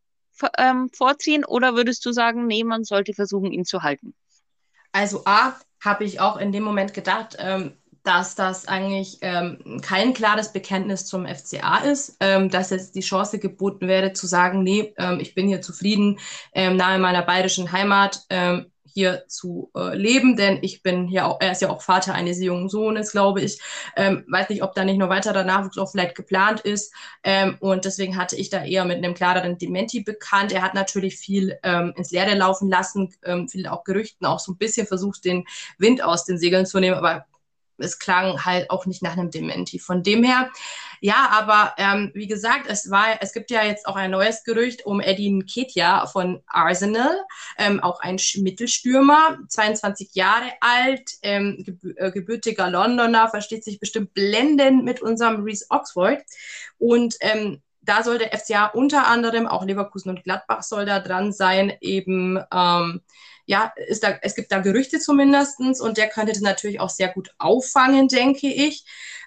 ähm, 0.58 0.90
vorziehen 0.94 1.44
oder 1.44 1.76
würdest 1.76 2.06
du 2.06 2.12
sagen, 2.12 2.46
nee, 2.46 2.64
man 2.64 2.84
sollte 2.84 3.14
versuchen, 3.14 3.52
ihn 3.52 3.66
zu 3.66 3.84
halten? 3.84 4.14
Also 4.92 5.24
A, 5.26 5.56
habe 5.84 6.04
ich 6.04 6.20
auch 6.20 6.38
in 6.38 6.52
dem 6.52 6.64
Moment 6.64 6.94
gedacht, 6.94 7.36
ähm, 7.40 7.78
dass 8.08 8.36
das 8.36 8.70
eigentlich 8.70 9.18
ähm, 9.20 9.82
kein 9.82 10.14
klares 10.14 10.54
Bekenntnis 10.54 11.06
zum 11.06 11.28
FCA 11.28 11.80
ist, 11.80 12.16
ähm, 12.22 12.50
dass 12.50 12.70
jetzt 12.70 12.96
die 12.96 13.02
Chance 13.02 13.38
geboten 13.38 13.90
wäre 13.90 14.14
zu 14.14 14.28
sagen, 14.28 14.64
nee, 14.64 14.94
ähm, 14.98 15.20
ich 15.20 15.36
bin 15.36 15.48
hier 15.50 15.62
zufrieden, 15.62 16.18
ähm, 16.54 16.78
nahe 16.78 17.00
meiner 17.00 17.22
bayerischen 17.22 17.74
Heimat 17.74 18.22
ähm, 18.30 18.72
hier 18.86 19.26
zu 19.28 19.72
äh, 19.76 19.94
leben, 19.94 20.38
denn 20.38 20.60
ich 20.62 20.82
bin 20.84 21.06
hier 21.06 21.28
auch, 21.28 21.42
er 21.42 21.52
ist 21.52 21.62
ja 21.62 21.70
auch 21.70 21.82
Vater 21.82 22.14
eines 22.14 22.42
jungen 22.42 22.70
Sohnes, 22.70 23.12
glaube 23.12 23.42
ich. 23.42 23.60
Ähm, 23.98 24.24
weiß 24.30 24.48
nicht, 24.50 24.64
ob 24.64 24.74
da 24.74 24.86
nicht 24.86 24.98
noch 24.98 25.10
weiterer 25.10 25.44
Nachwuchs 25.44 25.78
auch 25.78 25.92
vielleicht 25.92 26.16
geplant 26.16 26.62
ist. 26.62 26.94
und 27.60 27.84
deswegen 27.84 28.16
hatte 28.16 28.38
ich 28.38 28.50
da 28.50 28.64
eher 28.64 28.86
mit 28.86 28.98
einem 28.98 29.14
klareren 29.14 29.58
Dementi 29.58 30.00
bekannt. 30.00 30.54
Er 30.54 30.62
hat 30.62 30.74
natürlich 30.74 31.18
viel 31.18 31.60
ins 31.96 32.12
Leere 32.12 32.36
laufen 32.36 32.70
lassen, 32.70 33.14
viel 33.50 33.68
auch 33.68 33.84
Gerüchten, 33.84 34.26
auch 34.26 34.40
so 34.40 34.54
ein 34.54 34.58
bisschen 34.58 34.88
versucht, 34.88 35.26
den 35.26 35.46
Wind 35.78 36.02
aus 36.02 36.24
den 36.24 36.38
Segeln 36.38 36.66
zu 36.66 36.80
nehmen, 36.80 36.96
aber 36.96 37.26
es 37.78 38.00
klang 38.00 38.46
halt 38.46 38.70
auch 38.70 38.86
nicht 38.86 39.02
nach 39.02 39.14
einem 39.14 39.32
Dementi. 39.32 39.80
Von 39.80 40.04
dem 40.04 40.24
her, 40.24 40.50
ja, 41.02 41.30
aber 41.32 41.74
ähm, 41.78 42.12
wie 42.14 42.28
gesagt, 42.28 42.66
es 42.68 42.90
war, 42.90 43.22
es 43.22 43.34
gibt 43.34 43.52
ja 43.52 43.64
jetzt 43.64 43.88
auch 43.88 43.96
ein 43.96 44.12
neues 44.12 44.44
Gerücht 44.44 44.86
um 44.86 45.00
Edin 45.00 45.46
Ketja 45.46 46.06
von 46.08 46.42
Arsenal, 46.48 47.20
ähm, 47.58 47.80
auch 47.80 48.00
ein 48.00 48.18
Mittelstürmer, 48.38 49.40
22 49.48 50.10
Jahre 50.14 50.52
alt, 50.60 51.12
ähm, 51.22 51.64
äh, 51.96 52.12
gebürtiger 52.12 52.70
Londoner, 52.70 53.30
versteht 53.30 53.64
sich 53.64 53.80
bestimmt 53.80 54.14
blendend 54.14 54.84
mit 54.84 55.02
unserem 55.02 55.44
Reese 55.44 55.66
Oxford 55.70 56.24
und 56.78 57.16
ähm, 57.22 57.62
da 57.88 58.04
soll 58.04 58.18
der 58.18 58.38
FCA 58.38 58.66
unter 58.66 59.08
anderem, 59.08 59.48
auch 59.48 59.64
Leverkusen 59.64 60.10
und 60.10 60.24
Gladbach 60.24 60.62
soll 60.62 60.86
da 60.86 61.00
dran 61.00 61.32
sein, 61.32 61.74
eben 61.80 62.38
ähm, 62.52 63.02
ja, 63.48 63.74
ist 63.88 64.04
da, 64.04 64.20
es 64.22 64.36
gibt 64.36 64.52
da 64.52 64.60
Gerüchte 64.60 65.00
zumindest 65.00 65.60
und 65.82 65.98
der 65.98 66.10
könnte 66.10 66.34
das 66.34 66.42
natürlich 66.42 66.80
auch 66.82 66.90
sehr 66.90 67.08
gut 67.08 67.34
auffangen, 67.40 68.10
denke 68.10 68.48
ich. 68.48 68.86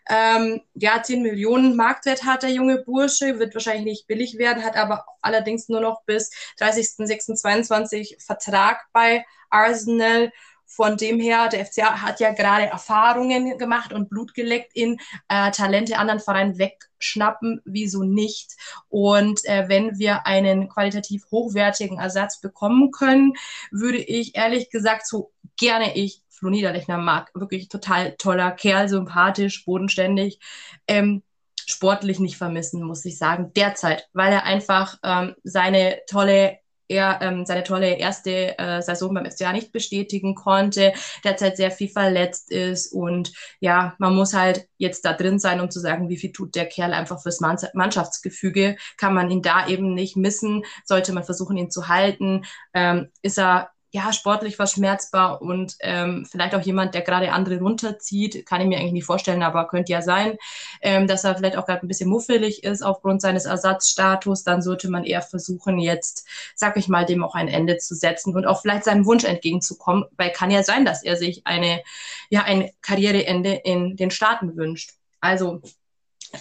Ähm, 0.09 0.61
ja, 0.75 1.03
10 1.03 1.23
Millionen 1.23 1.75
Marktwert 1.75 2.25
hat 2.25 2.43
der 2.43 2.51
junge 2.51 2.83
Bursche, 2.83 3.39
wird 3.39 3.55
wahrscheinlich 3.55 3.85
nicht 3.85 4.07
billig 4.07 4.37
werden, 4.39 4.63
hat 4.63 4.77
aber 4.77 5.07
allerdings 5.23 5.69
nur 5.69 5.81
noch 5.81 6.05
bis 6.05 6.31
30.06.22 6.59 8.23
Vertrag 8.23 8.81
bei 8.93 9.25
Arsenal 9.49 10.33
von 10.73 10.97
dem 10.97 11.19
her, 11.19 11.49
der 11.49 11.67
FCA 11.67 12.01
hat 12.01 12.21
ja 12.21 12.33
gerade 12.33 12.67
Erfahrungen 12.67 13.59
gemacht 13.59 13.93
und 13.93 14.09
Blut 14.09 14.35
geleckt 14.35 14.71
in 14.73 15.01
äh, 15.29 15.51
Talente 15.51 15.99
anderen 15.99 16.21
Vereinen 16.21 16.59
wegschnappen, 16.59 17.61
wieso 17.65 18.05
nicht? 18.05 18.53
Und 18.89 19.45
äh, 19.47 19.69
wenn 19.69 19.99
wir 19.99 20.27
einen 20.29 20.69
qualitativ 20.69 21.27
hochwertigen 21.33 21.99
Ersatz 21.99 22.41
bekommen 22.41 22.93
können, 22.93 23.33
würde 23.73 23.99
ich 23.99 24.37
ehrlich 24.37 24.71
gesagt 24.71 25.09
so 25.09 25.33
gerne 25.59 25.97
ich 25.97 26.23
Flo 26.29 26.51
Niederlechner 26.51 26.99
mag. 26.99 27.33
Wirklich 27.35 27.69
total 27.69 28.15
toller 28.17 28.53
Kerl, 28.53 28.89
sympathisch, 28.89 29.65
bodenständig. 29.65 30.39
Ähm, 30.87 31.25
sportlich 31.67 32.21
nicht 32.21 32.37
vermissen, 32.37 32.85
muss 32.85 33.05
ich 33.05 33.19
sagen, 33.19 33.53
derzeit, 33.57 34.09
weil 34.13 34.33
er 34.33 34.45
einfach 34.45 34.99
ähm, 35.03 35.35
seine 35.43 35.99
tolle 36.07 36.60
er 36.91 37.21
ähm, 37.23 37.47
seine 37.47 37.63
tolle 37.63 37.97
erste 37.97 38.59
äh, 38.59 38.83
Saison 38.83 39.15
beim 39.15 39.31
FCA 39.31 39.53
nicht 39.53 39.73
bestätigen 39.73 40.35
konnte, 40.35 40.93
derzeit 41.25 41.57
sehr 41.57 41.71
viel 41.71 41.89
verletzt 41.89 42.51
ist 42.51 42.93
und 42.93 43.33
ja, 43.61 43.95
man 43.99 44.15
muss 44.15 44.35
halt 44.35 44.67
jetzt 44.77 45.05
da 45.05 45.13
drin 45.13 45.39
sein, 45.39 45.61
um 45.61 45.71
zu 45.71 45.81
sagen, 45.81 46.09
wie 46.09 46.17
viel 46.17 46.33
tut 46.33 46.55
der 46.55 46.67
Kerl 46.67 46.93
einfach 46.93 47.23
fürs 47.23 47.41
Mannschaftsgefüge, 47.41 48.77
kann 48.97 49.15
man 49.15 49.31
ihn 49.31 49.43
da 49.43 49.69
eben 49.69 49.95
nicht 49.95 50.17
missen, 50.17 50.65
sollte 50.85 51.13
man 51.13 51.25
versuchen, 51.25 51.57
ihn 51.57 51.71
zu 51.71 51.89
halten, 51.89 52.45
ähm, 52.75 53.09
ist 53.23 53.39
er 53.39 53.71
ja, 53.93 54.13
sportlich 54.13 54.57
verschmerzbar 54.57 55.43
und 55.43 55.77
ähm, 55.81 56.27
vielleicht 56.31 56.55
auch 56.55 56.61
jemand, 56.61 56.95
der 56.95 57.03
gerade 57.03 57.33
andere 57.33 57.59
runterzieht, 57.59 58.47
kann 58.47 58.61
ich 58.61 58.69
mir 58.69 58.79
eigentlich 58.79 58.93
nicht 58.93 59.05
vorstellen, 59.05 59.43
aber 59.43 59.67
könnte 59.67 59.93
ja 59.93 60.01
sein, 60.01 60.37
ähm, 60.81 61.09
dass 61.09 61.25
er 61.25 61.37
vielleicht 61.37 61.57
auch 61.57 61.67
gerade 61.67 61.85
ein 61.85 61.89
bisschen 61.89 62.09
muffelig 62.09 62.63
ist 62.63 62.83
aufgrund 62.83 63.21
seines 63.21 63.47
Ersatzstatus, 63.47 64.45
dann 64.45 64.63
sollte 64.63 64.89
man 64.89 65.05
eher 65.05 65.23
versuchen, 65.23 65.79
jetzt, 65.79 66.27
sag 66.55 66.77
ich 66.77 66.89
mal, 66.89 67.05
dem 67.05 67.25
auch 67.25 67.35
ein 67.35 67.49
Ende 67.49 67.79
zu 67.79 67.95
setzen 67.97 68.35
und 68.35 68.47
auch 68.47 68.63
vielleicht 68.63 68.85
seinem 68.85 69.07
Wunsch 69.07 69.25
entgegenzukommen, 69.25 70.05
weil 70.17 70.31
kann 70.31 70.53
ja 70.53 70.63
sein, 70.63 70.85
dass 70.85 71.03
er 71.03 71.17
sich 71.17 71.47
eine, 71.47 71.83
ja, 72.29 72.45
ein 72.45 72.71
Karriereende 72.83 73.55
in 73.55 73.97
den 73.97 74.13
Staaten 74.13 74.57
wünscht. 74.57 74.93
Also 75.21 75.63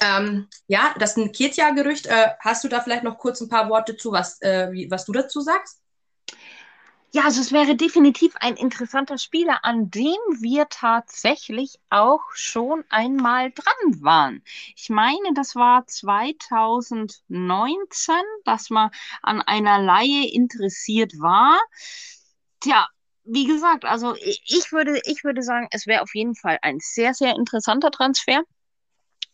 ähm, 0.01 0.47
ja, 0.67 0.93
das 0.99 1.11
ist 1.11 1.17
ein 1.17 1.31
Ketja-Gerücht. 1.31 2.05
Äh, 2.05 2.27
hast 2.39 2.63
du 2.63 2.67
da 2.67 2.79
vielleicht 2.81 3.03
noch 3.03 3.17
kurz 3.17 3.41
ein 3.41 3.49
paar 3.49 3.69
Worte 3.69 3.97
zu, 3.97 4.11
was, 4.11 4.39
äh, 4.41 4.71
wie, 4.71 4.91
was 4.91 5.05
du 5.05 5.13
dazu 5.13 5.41
sagst? 5.41 5.81
Ja, 7.11 7.23
also 7.23 7.41
es 7.41 7.51
wäre 7.51 7.75
definitiv 7.75 8.35
ein 8.39 8.55
interessanter 8.55 9.17
Spieler, 9.17 9.65
an 9.65 9.89
dem 9.89 10.17
wir 10.41 10.67
tatsächlich 10.69 11.79
auch 11.89 12.21
schon 12.33 12.83
einmal 12.89 13.51
dran 13.51 14.03
waren. 14.03 14.43
Ich 14.75 14.89
meine, 14.89 15.33
das 15.33 15.55
war 15.55 15.87
2019, 15.87 18.15
dass 18.45 18.69
man 18.69 18.91
an 19.23 19.41
einer 19.41 19.81
Laie 19.81 20.31
interessiert 20.31 21.13
war. 21.19 21.59
Tja, 22.61 22.87
wie 23.23 23.45
gesagt, 23.45 23.85
also 23.85 24.15
ich 24.17 24.71
würde, 24.71 25.01
ich 25.05 25.23
würde 25.23 25.41
sagen, 25.43 25.67
es 25.71 25.87
wäre 25.87 26.01
auf 26.03 26.13
jeden 26.13 26.35
Fall 26.35 26.59
ein 26.61 26.79
sehr, 26.79 27.13
sehr 27.13 27.35
interessanter 27.35 27.91
Transfer. 27.91 28.43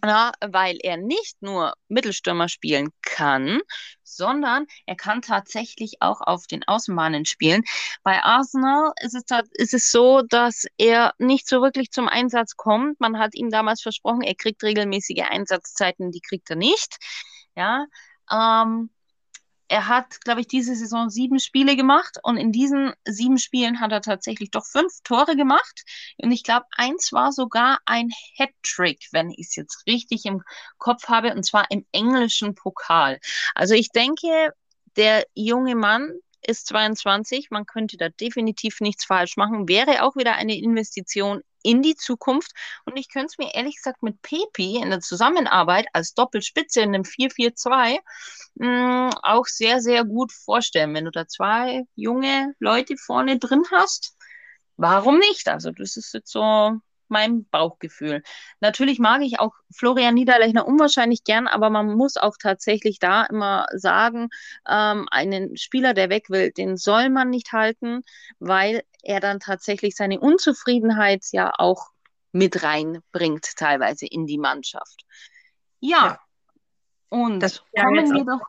Ja, 0.03 0.33
weil 0.39 0.77
er 0.83 0.97
nicht 0.97 1.41
nur 1.41 1.73
Mittelstürmer 1.87 2.47
spielen 2.47 2.91
kann, 3.01 3.59
sondern 4.03 4.67
er 4.85 4.95
kann 4.95 5.23
tatsächlich 5.23 5.95
auch 5.99 6.21
auf 6.21 6.45
den 6.45 6.63
Außenbahnen 6.67 7.25
spielen. 7.25 7.63
Bei 8.03 8.21
Arsenal 8.23 8.91
ist 9.01 9.15
es, 9.15 9.23
ist 9.53 9.73
es 9.73 9.89
so, 9.91 10.21
dass 10.21 10.65
er 10.77 11.13
nicht 11.17 11.47
so 11.47 11.61
wirklich 11.61 11.89
zum 11.89 12.07
Einsatz 12.07 12.55
kommt. 12.55 12.99
Man 12.99 13.17
hat 13.17 13.33
ihm 13.33 13.49
damals 13.49 13.81
versprochen, 13.81 14.21
er 14.21 14.35
kriegt 14.35 14.61
regelmäßige 14.63 15.23
Einsatzzeiten, 15.27 16.11
die 16.11 16.21
kriegt 16.21 16.51
er 16.51 16.55
nicht. 16.55 16.97
Ja, 17.55 17.85
ähm, 18.31 18.91
er 19.67 19.87
hat, 19.87 20.21
glaube 20.21 20.41
ich, 20.41 20.47
diese 20.47 20.75
Saison 20.75 21.09
sieben 21.09 21.39
Spiele 21.39 21.75
gemacht 21.75 22.17
und 22.23 22.37
in 22.37 22.51
diesen 22.51 22.93
sieben 23.05 23.39
Spielen 23.39 23.79
hat 23.79 23.91
er 23.91 24.01
tatsächlich 24.01 24.51
doch 24.51 24.65
fünf 24.65 25.01
Tore 25.03 25.35
gemacht. 25.35 25.83
Und 26.17 26.31
ich 26.31 26.43
glaube, 26.43 26.65
eins 26.75 27.11
war 27.11 27.31
sogar 27.31 27.79
ein 27.85 28.09
Hattrick, 28.37 29.07
wenn 29.11 29.31
ich 29.31 29.47
es 29.47 29.55
jetzt 29.55 29.87
richtig 29.87 30.25
im 30.25 30.43
Kopf 30.77 31.07
habe, 31.07 31.33
und 31.33 31.45
zwar 31.45 31.69
im 31.71 31.85
englischen 31.91 32.53
Pokal. 32.55 33.19
Also 33.55 33.73
ich 33.73 33.89
denke, 33.89 34.53
der 34.97 35.25
junge 35.33 35.75
Mann 35.75 36.11
ist 36.41 36.67
22, 36.67 37.49
man 37.49 37.65
könnte 37.65 37.97
da 37.97 38.09
definitiv 38.09 38.81
nichts 38.81 39.05
falsch 39.05 39.35
machen, 39.35 39.67
wäre 39.67 40.03
auch 40.03 40.15
wieder 40.15 40.35
eine 40.35 40.55
Investition 40.57 41.41
in 41.65 41.81
die 41.81 41.95
Zukunft. 41.95 42.51
Und 42.85 42.97
ich 42.97 43.09
könnte 43.09 43.27
es 43.27 43.37
mir 43.37 43.53
ehrlich 43.53 43.77
gesagt 43.77 44.03
mit 44.03 44.21
Pepi 44.21 44.77
in 44.77 44.89
der 44.91 44.99
Zusammenarbeit 45.01 45.87
als 45.93 46.13
Doppelspitze 46.13 46.81
in 46.81 46.93
einem 46.93 47.03
4-4-2 47.03 47.97
mm, 48.55 49.09
auch 49.23 49.45
sehr, 49.47 49.81
sehr 49.81 50.05
gut 50.05 50.31
vorstellen. 50.31 50.93
Wenn 50.93 51.05
du 51.05 51.11
da 51.11 51.27
zwei 51.27 51.83
junge 51.95 52.53
Leute 52.59 52.95
vorne 52.97 53.39
drin 53.39 53.63
hast, 53.71 54.15
warum 54.77 55.19
nicht? 55.19 55.47
Also 55.47 55.71
das 55.71 55.97
ist 55.97 56.13
jetzt 56.13 56.31
so 56.31 56.79
mein 57.09 57.45
Bauchgefühl. 57.49 58.23
Natürlich 58.59 58.99
mag 58.99 59.21
ich 59.21 59.39
auch 59.39 59.53
Florian 59.71 60.13
Niederlechner 60.13 60.67
unwahrscheinlich 60.67 61.23
gern, 61.23 61.47
aber 61.47 61.69
man 61.69 61.95
muss 61.95 62.17
auch 62.17 62.35
tatsächlich 62.41 62.99
da 62.99 63.23
immer 63.23 63.67
sagen, 63.73 64.29
ähm, 64.67 65.07
einen 65.11 65.57
Spieler, 65.57 65.93
der 65.93 66.09
weg 66.09 66.29
will, 66.29 66.51
den 66.51 66.77
soll 66.77 67.09
man 67.09 67.29
nicht 67.29 67.51
halten, 67.51 68.01
weil 68.39 68.83
er 69.03 69.19
dann 69.19 69.39
tatsächlich 69.39 69.95
seine 69.95 70.19
Unzufriedenheit 70.19 71.23
ja 71.31 71.53
auch 71.57 71.91
mit 72.31 72.63
reinbringt, 72.63 73.55
teilweise 73.55 74.05
in 74.05 74.25
die 74.25 74.37
Mannschaft. 74.37 75.05
Ja, 75.79 76.05
ja. 76.05 76.19
und 77.09 77.39
das 77.39 77.63
kommen 77.73 78.13
wir 78.13 78.25
doch. 78.25 78.41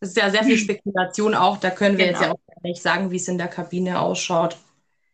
Das 0.00 0.10
ist 0.10 0.16
ja 0.16 0.30
sehr 0.30 0.44
viel 0.44 0.56
Spekulation 0.58 1.34
auch. 1.34 1.58
Da 1.58 1.70
können 1.70 1.98
wir 1.98 2.06
genau. 2.06 2.18
jetzt 2.18 2.26
ja 2.26 2.32
auch 2.32 2.62
nicht 2.62 2.82
sagen, 2.82 3.10
wie 3.10 3.16
es 3.16 3.28
in 3.28 3.38
der 3.38 3.48
Kabine 3.48 4.00
ausschaut. 4.00 4.56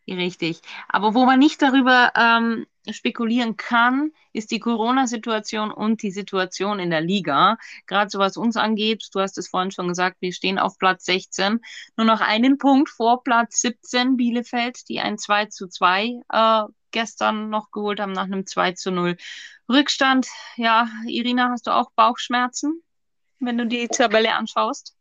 Richtig. 0.07 0.61
Aber 0.89 1.15
wo 1.15 1.25
man 1.25 1.39
nicht 1.39 1.63
darüber 1.63 2.13
ähm, 2.15 2.67
spekulieren 2.91 3.57
kann, 3.57 4.11
ist 4.33 4.51
die 4.51 4.61
Corona-Situation 4.61 5.71
und 5.71 6.03
die 6.03 6.11
Situation 6.11 6.79
in 6.79 6.91
der 6.91 7.01
Liga. 7.01 7.57
Gerade 7.87 8.11
so 8.11 8.19
was 8.19 8.37
uns 8.37 8.57
angeht, 8.57 9.09
du 9.13 9.21
hast 9.21 9.39
es 9.39 9.49
vorhin 9.49 9.71
schon 9.71 9.89
gesagt, 9.89 10.17
wir 10.21 10.33
stehen 10.33 10.59
auf 10.59 10.79
Platz 10.79 11.05
16, 11.07 11.61
nur 11.97 12.07
noch 12.07 12.21
einen 12.21 12.59
Punkt 12.59 12.91
vor 12.91 13.23
Platz 13.23 13.61
17 13.61 14.17
Bielefeld, 14.17 14.89
die 14.89 15.01
ein 15.01 15.19
2 15.19 15.47
zu 15.47 15.69
2 15.69 16.21
äh, 16.29 16.63
gestern 16.91 17.51
noch 17.51 17.71
geholt 17.71 18.01
haben 18.01 18.13
nach 18.13 18.25
einem 18.25 18.47
2 18.47 18.73
zu 18.73 18.91
0 18.91 19.17
Rückstand. 19.69 20.29
Ja, 20.57 20.89
Irina, 21.07 21.51
hast 21.51 21.67
du 21.67 21.71
auch 21.71 21.91
Bauchschmerzen, 21.97 22.83
wenn 23.39 23.59
du 23.59 23.67
die 23.67 23.89
Tabelle 23.89 24.35
anschaust? 24.35 24.95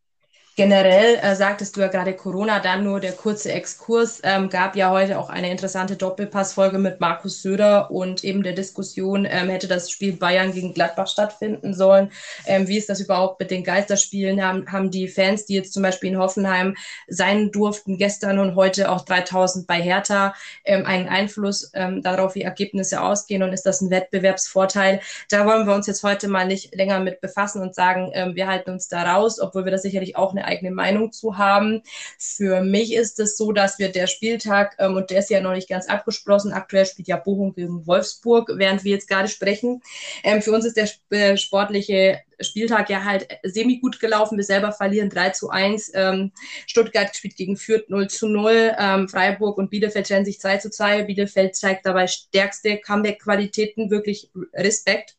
Generell 0.56 1.16
äh, 1.16 1.36
sagtest 1.36 1.76
du 1.76 1.82
ja 1.82 1.88
gerade 1.88 2.14
Corona, 2.14 2.60
dann 2.60 2.84
nur 2.84 3.00
der 3.00 3.14
kurze 3.14 3.52
Exkurs. 3.52 4.22
Ähm, 4.24 4.50
gab 4.50 4.76
ja 4.76 4.92
heute 4.92 5.18
auch 5.18 5.30
eine 5.30 5.50
interessante 5.50 5.96
Doppelpassfolge 5.96 6.78
mit 6.78 7.00
Markus 7.00 7.42
Söder 7.42 7.90
und 7.90 8.24
eben 8.24 8.44
der 8.44 8.54
Diskussion, 8.54 9.26
ähm, 9.26 9.50
hätte 9.50 9.68
das 9.68 9.90
Spiel 9.90 10.14
Bayern 10.14 10.52
gegen 10.54 10.76
Gladbach 10.76 11.08
stattfinden 11.08 11.74
sollen. 11.74 12.12
Ähm, 12.46 12.68
wie 12.68 12.78
ist 12.78 12.88
das 12.88 13.00
überhaupt 13.00 13.40
mit 13.40 13.50
den 13.50 13.64
Geisterspielen? 13.64 14.44
Haben, 14.44 14.72
haben 14.72 14.92
die 14.92 15.08
Fans, 15.08 15.48
die 15.48 15.56
jetzt 15.56 15.74
zum 15.74 15.82
Beispiel 15.82 16.12
in 16.12 16.20
Hoffenheim 16.20 16.76
sein 17.08 17.52
durften, 17.52 17.98
gestern 17.98 18.38
und 18.38 18.56
heute 18.56 18.92
auch 18.92 19.06
3000 19.06 19.66
bei 19.66 19.82
Hertha, 19.82 20.36
ähm, 20.66 20.86
einen 20.86 21.10
Einfluss 21.10 21.72
ähm, 21.74 22.04
darauf, 22.04 22.36
wie 22.36 22.44
Ergebnisse 22.44 23.02
ausgehen? 23.02 23.42
Und 23.42 23.54
ist 23.54 23.66
das 23.66 23.82
ein 23.82 23.90
Wettbewerbsvorteil? 23.90 25.00
Da 25.32 25.48
wollen 25.48 25.66
wir 25.66 25.74
uns 25.74 25.88
jetzt 25.88 26.04
heute 26.04 26.28
mal 26.28 26.46
nicht 26.46 26.76
länger 26.76 27.00
mit 27.00 27.22
befassen 27.22 27.60
und 27.60 27.74
sagen, 27.74 28.12
ähm, 28.14 28.36
wir 28.36 28.48
halten 28.48 28.70
uns 28.70 28.88
da 28.88 29.02
raus, 29.16 29.40
obwohl 29.40 29.66
wir 29.66 29.72
das 29.72 29.82
sicherlich 29.82 30.16
auch 30.16 30.30
eine 30.30 30.43
eigene 30.46 30.72
Meinung 30.72 31.12
zu 31.12 31.38
haben. 31.38 31.82
Für 32.18 32.62
mich 32.62 32.94
ist 32.94 33.20
es 33.20 33.38
so, 33.38 33.52
dass 33.52 33.80
wir 33.80 33.92
der 33.92 34.08
Spieltag, 34.08 34.76
ähm, 34.80 34.96
und 34.96 35.10
der 35.10 35.20
ist 35.20 35.30
ja 35.30 35.42
noch 35.42 35.54
nicht 35.54 35.70
ganz 35.70 35.88
abgeschlossen, 35.88 36.54
aktuell 36.54 36.86
spielt 36.86 37.08
ja 37.08 37.18
Bochum 37.18 37.54
gegen 37.54 37.86
Wolfsburg, 37.88 38.52
während 38.56 38.84
wir 38.84 38.92
jetzt 38.92 39.08
gerade 39.08 39.28
sprechen. 39.28 39.82
Ähm, 40.24 40.42
für 40.42 40.52
uns 40.52 40.66
ist 40.66 40.78
der 40.78 40.90
äh, 41.10 41.38
sportliche 41.38 42.20
Spieltag 42.40 42.90
ja 42.90 43.04
halt 43.04 43.28
semi 43.44 43.80
gut 43.80 44.00
gelaufen. 44.00 44.38
Wir 44.38 44.44
selber 44.44 44.72
verlieren 44.72 45.10
3 45.10 45.30
zu 45.32 45.50
1. 45.50 45.92
Ähm, 45.94 46.32
Stuttgart 46.68 47.16
spielt 47.16 47.36
gegen 47.36 47.58
Fürth 47.58 47.90
0 47.90 48.10
zu 48.10 48.28
0. 48.28 48.76
Ähm, 48.78 49.10
Freiburg 49.10 49.58
und 49.58 49.70
Bielefeld 49.70 50.08
trennen 50.08 50.26
sich 50.26 50.40
2 50.40 50.58
zu 50.58 50.70
2. 50.70 51.04
Bielefeld 51.04 51.56
zeigt 51.56 51.86
dabei 51.86 52.08
stärkste 52.08 52.78
Comeback-Qualitäten, 52.78 53.90
wirklich 53.90 54.30
Respekt 54.54 55.16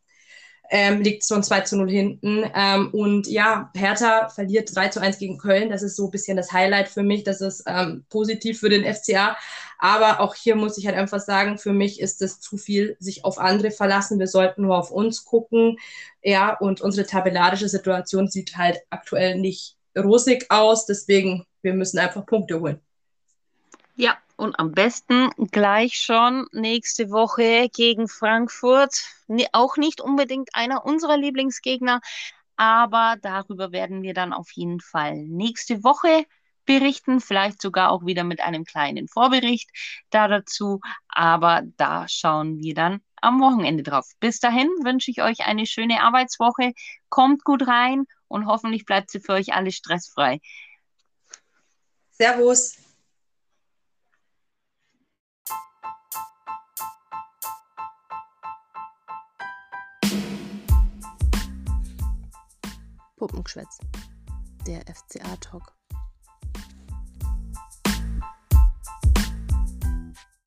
ähm, 0.74 1.02
liegt 1.02 1.24
schon 1.24 1.44
2 1.44 1.60
zu 1.60 1.76
0 1.76 1.88
hinten. 1.88 2.50
Ähm, 2.52 2.90
und 2.90 3.28
ja, 3.28 3.70
Hertha 3.76 4.28
verliert 4.28 4.74
3 4.74 4.88
zu 4.88 5.00
1 5.00 5.18
gegen 5.18 5.38
Köln. 5.38 5.70
Das 5.70 5.84
ist 5.84 5.94
so 5.94 6.06
ein 6.06 6.10
bisschen 6.10 6.36
das 6.36 6.50
Highlight 6.50 6.88
für 6.88 7.04
mich. 7.04 7.22
Das 7.22 7.40
ist 7.40 7.62
ähm, 7.68 8.04
positiv 8.10 8.58
für 8.58 8.70
den 8.70 8.84
FCA. 8.92 9.36
Aber 9.78 10.18
auch 10.18 10.34
hier 10.34 10.56
muss 10.56 10.76
ich 10.76 10.86
halt 10.88 10.96
einfach 10.96 11.20
sagen, 11.20 11.58
für 11.58 11.72
mich 11.72 12.00
ist 12.00 12.20
es 12.22 12.40
zu 12.40 12.56
viel, 12.56 12.96
sich 12.98 13.24
auf 13.24 13.38
andere 13.38 13.70
verlassen. 13.70 14.18
Wir 14.18 14.26
sollten 14.26 14.62
nur 14.62 14.76
auf 14.76 14.90
uns 14.90 15.24
gucken. 15.24 15.78
Ja, 16.24 16.58
und 16.58 16.80
unsere 16.80 17.06
tabellarische 17.06 17.68
Situation 17.68 18.26
sieht 18.26 18.56
halt 18.56 18.80
aktuell 18.90 19.36
nicht 19.38 19.76
rosig 19.96 20.46
aus. 20.48 20.86
Deswegen, 20.86 21.46
wir 21.62 21.74
müssen 21.74 22.00
einfach 22.00 22.26
Punkte 22.26 22.58
holen. 22.58 22.80
Ja, 23.94 24.18
und 24.36 24.58
am 24.58 24.72
besten 24.72 25.30
gleich 25.50 25.94
schon 25.94 26.46
nächste 26.52 27.10
Woche 27.10 27.68
gegen 27.74 28.08
Frankfurt. 28.08 29.04
Auch 29.52 29.76
nicht 29.76 30.00
unbedingt 30.00 30.50
einer 30.54 30.84
unserer 30.84 31.16
Lieblingsgegner, 31.16 32.00
aber 32.56 33.16
darüber 33.22 33.72
werden 33.72 34.02
wir 34.02 34.14
dann 34.14 34.32
auf 34.32 34.50
jeden 34.52 34.80
Fall 34.80 35.16
nächste 35.16 35.82
Woche 35.82 36.24
berichten, 36.66 37.20
vielleicht 37.20 37.60
sogar 37.60 37.90
auch 37.90 38.06
wieder 38.06 38.24
mit 38.24 38.40
einem 38.40 38.64
kleinen 38.64 39.08
Vorbericht 39.08 39.70
da 40.10 40.28
dazu, 40.28 40.80
aber 41.08 41.62
da 41.76 42.08
schauen 42.08 42.58
wir 42.58 42.74
dann 42.74 43.00
am 43.16 43.40
Wochenende 43.40 43.82
drauf. 43.82 44.10
Bis 44.20 44.38
dahin 44.40 44.68
wünsche 44.82 45.10
ich 45.10 45.22
euch 45.22 45.40
eine 45.40 45.66
schöne 45.66 46.02
Arbeitswoche, 46.02 46.72
kommt 47.08 47.44
gut 47.44 47.66
rein 47.66 48.04
und 48.28 48.46
hoffentlich 48.46 48.84
bleibt 48.86 49.10
sie 49.10 49.20
für 49.20 49.32
euch 49.32 49.52
alle 49.54 49.72
stressfrei. 49.72 50.40
Servus. 52.12 52.83
Puppengeschwätz. 63.26 63.78
Der 64.66 64.82
FCA-Talk. 64.82 65.73